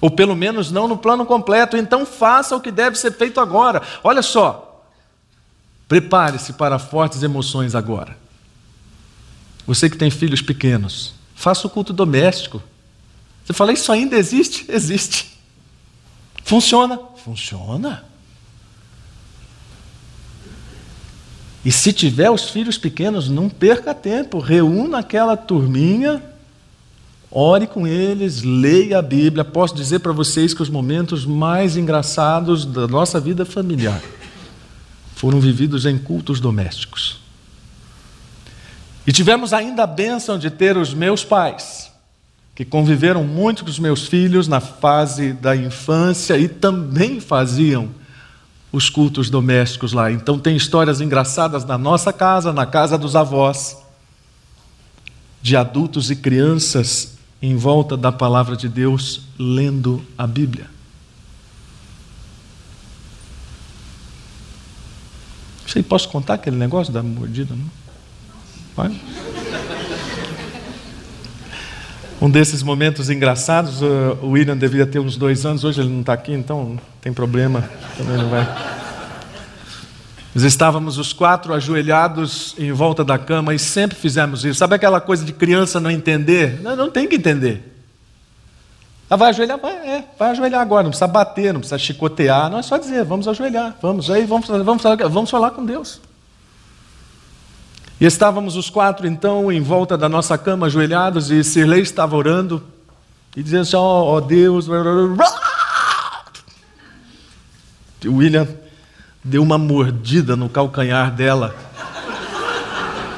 [0.01, 1.77] Ou pelo menos não no plano completo.
[1.77, 3.83] Então faça o que deve ser feito agora.
[4.05, 4.85] Olha só.
[5.89, 8.24] Prepare-se para fortes emoções agora.
[9.67, 12.63] Você que tem filhos pequenos, faça o culto doméstico.
[13.45, 14.65] Você fala, isso ainda existe?
[14.73, 15.35] Existe.
[16.45, 16.99] Funciona?
[17.23, 18.05] Funciona.
[21.65, 26.23] E se tiver os filhos pequenos, não perca tempo, reúna aquela turminha,
[27.31, 29.45] ore com eles, leia a Bíblia.
[29.45, 34.03] Posso dizer para vocês que os momentos mais engraçados da nossa vida familiar
[35.15, 37.24] foram vividos em cultos domésticos.
[39.07, 41.91] E tivemos ainda a bênção de ter os meus pais,
[42.55, 47.91] que conviveram muito com os meus filhos na fase da infância e também faziam
[48.73, 50.11] os cultos domésticos lá.
[50.11, 53.77] Então tem histórias engraçadas na nossa casa, na casa dos avós,
[55.43, 60.67] de adultos e crianças em volta da palavra de Deus lendo a Bíblia.
[65.67, 67.55] Sei, posso contar aquele negócio da mordida?
[67.55, 67.84] Não?
[68.77, 69.01] Vai?
[72.21, 76.15] Um desses momentos engraçados, o William devia ter uns dois anos, hoje ele não está
[76.15, 77.69] aqui, então não tem problema,
[77.99, 78.49] também não vai.
[80.35, 84.59] Nós estávamos os quatro ajoelhados em volta da cama e sempre fizemos isso.
[84.59, 86.61] Sabe aquela coisa de criança não entender?
[86.61, 87.73] Não, não tem que entender.
[89.09, 89.59] Ah, vai ajoelhar?
[89.59, 93.05] Vai, é, vai ajoelhar agora, não precisa bater, não precisa chicotear, não é só dizer,
[93.05, 96.01] vamos ajoelhar, vamos, aí vamos, vamos, vamos falar com Deus.
[98.01, 102.63] E estávamos os quatro, então, em volta da nossa cama, ajoelhados, e Sirlei estava orando,
[103.37, 104.67] e dizendo assim: Ó oh, Deus.
[108.03, 108.47] E William
[109.23, 111.55] deu uma mordida no calcanhar dela,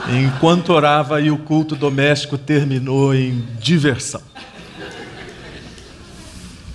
[0.09, 4.23] enquanto orava, e o culto doméstico terminou em diversão.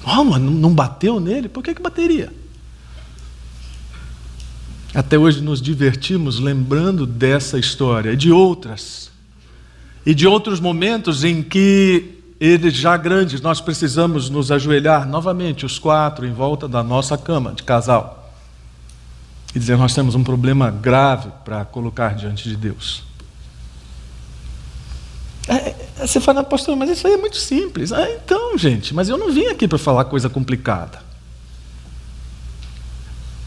[0.04, 1.48] Oh, mano, não bateu nele?
[1.48, 2.34] Por que, que bateria?
[4.94, 9.10] Até hoje nos divertimos lembrando dessa história e de outras.
[10.06, 15.78] E de outros momentos em que eles já grandes, nós precisamos nos ajoelhar novamente, os
[15.78, 18.34] quatro, em volta da nossa cama de casal.
[19.56, 23.04] E dizer: Nós temos um problema grave para colocar diante de Deus.
[25.48, 27.94] É, é você fala, pastor, mas isso aí é muito simples.
[27.94, 31.11] Ah, então, gente, mas eu não vim aqui para falar coisa complicada.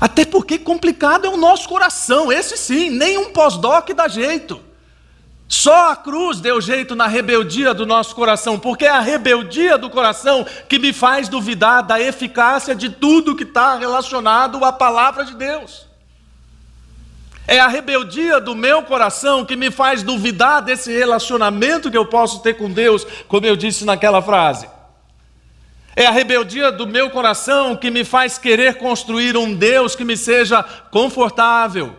[0.04, 4.60] Até porque complicado é o nosso coração, esse sim, nenhum pós-doc dá jeito.
[5.48, 9.88] Só a cruz deu jeito na rebeldia do nosso coração, porque é a rebeldia do
[9.88, 15.34] coração que me faz duvidar da eficácia de tudo que está relacionado à palavra de
[15.34, 15.86] Deus.
[17.48, 22.40] É a rebeldia do meu coração que me faz duvidar desse relacionamento que eu posso
[22.40, 24.73] ter com Deus, como eu disse naquela frase.
[25.96, 30.16] É a rebeldia do meu coração que me faz querer construir um Deus que me
[30.16, 31.96] seja confortável.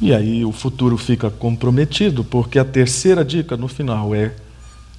[0.00, 4.34] E aí o futuro fica comprometido, porque a terceira dica no final é: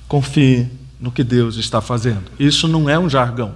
[0.07, 0.67] confie
[0.99, 2.31] no que Deus está fazendo.
[2.39, 3.55] Isso não é um jargão.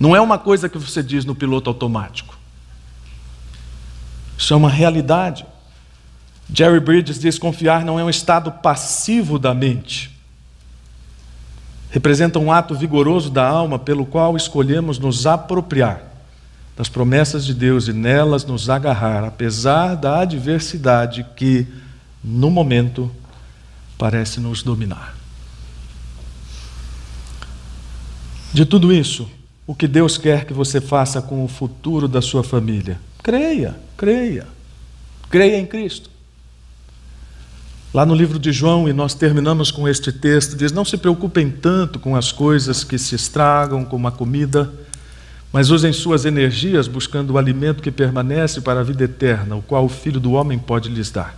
[0.00, 2.38] Não é uma coisa que você diz no piloto automático.
[4.38, 5.44] Isso é uma realidade.
[6.50, 10.17] Jerry Bridges diz: confiar não é um estado passivo da mente
[11.90, 16.02] representa um ato vigoroso da alma pelo qual escolhemos nos apropriar
[16.76, 21.66] das promessas de Deus e nelas nos agarrar, apesar da adversidade que,
[22.22, 23.10] no momento,
[23.98, 25.16] parece nos dominar.
[28.52, 29.28] De tudo isso,
[29.66, 33.00] o que Deus quer que você faça com o futuro da sua família?
[33.24, 34.46] Creia, creia.
[35.28, 36.08] Creia em Cristo.
[37.92, 41.50] Lá no livro de João, e nós terminamos com este texto, diz: Não se preocupem
[41.50, 44.70] tanto com as coisas que se estragam, como a comida,
[45.50, 49.86] mas usem suas energias buscando o alimento que permanece para a vida eterna, o qual
[49.86, 51.34] o Filho do Homem pode lhes dar.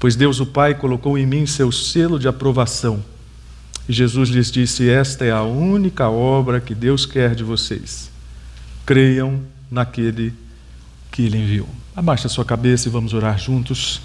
[0.00, 3.04] Pois Deus, o Pai, colocou em mim seu selo de aprovação.
[3.86, 8.10] E Jesus lhes disse: Esta é a única obra que Deus quer de vocês.
[8.86, 9.40] Creiam
[9.70, 10.32] naquele
[11.10, 11.68] que Ele enviou.
[11.94, 14.00] Abaixe a sua cabeça e vamos orar juntos.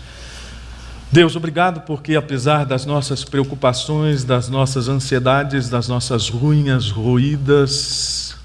[1.11, 8.35] Deus, obrigado porque, apesar das nossas preocupações, das nossas ansiedades, das nossas ruínas roídas,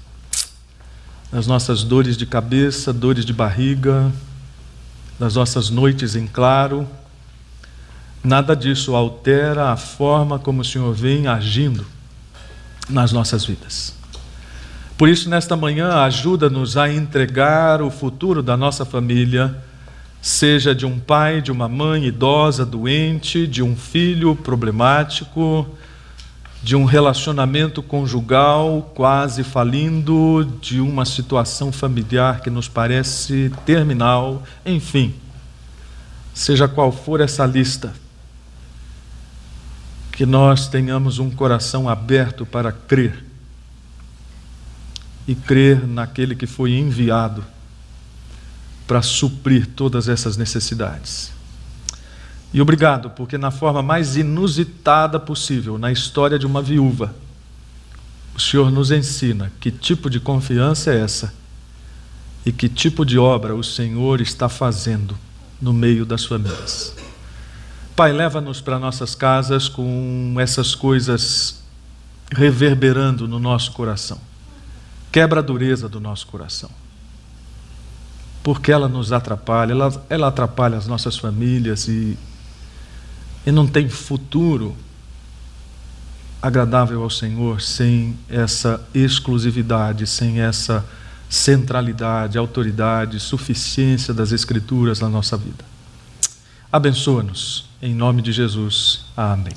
[1.31, 4.11] das nossas dores de cabeça, dores de barriga,
[5.19, 6.87] das nossas noites em claro,
[8.23, 11.85] nada disso altera a forma como o Senhor vem agindo
[12.89, 13.93] nas nossas vidas.
[14.97, 19.55] Por isso, nesta manhã, ajuda-nos a entregar o futuro da nossa família
[20.21, 25.67] seja de um pai, de uma mãe idosa, doente, de um filho problemático,
[26.61, 35.13] de um relacionamento conjugal quase falindo, de uma situação familiar que nos parece terminal, enfim,
[36.33, 37.93] seja qual for essa lista,
[40.11, 43.23] que nós tenhamos um coração aberto para crer
[45.25, 47.45] e crer naquele que foi enviado
[48.89, 51.31] para suprir todas essas necessidades.
[52.51, 57.13] E obrigado, porque na forma mais inusitada possível, na história de uma viúva,
[58.35, 61.31] o Senhor nos ensina que tipo de confiança é essa
[62.43, 65.15] e que tipo de obra o Senhor está fazendo
[65.61, 66.95] no meio das famílias.
[67.95, 71.61] Pai, leva-nos para nossas casas com essas coisas
[72.31, 74.19] reverberando no nosso coração.
[75.11, 76.71] Quebra a dureza do nosso coração
[78.43, 82.17] porque ela nos atrapalha, ela, ela atrapalha as nossas famílias e,
[83.45, 84.75] e não tem futuro
[86.41, 90.85] agradável ao Senhor sem essa exclusividade, sem essa
[91.29, 95.63] centralidade, autoridade, suficiência das Escrituras na nossa vida.
[96.71, 99.05] Abençoa-nos, em nome de Jesus.
[99.15, 99.53] Amém.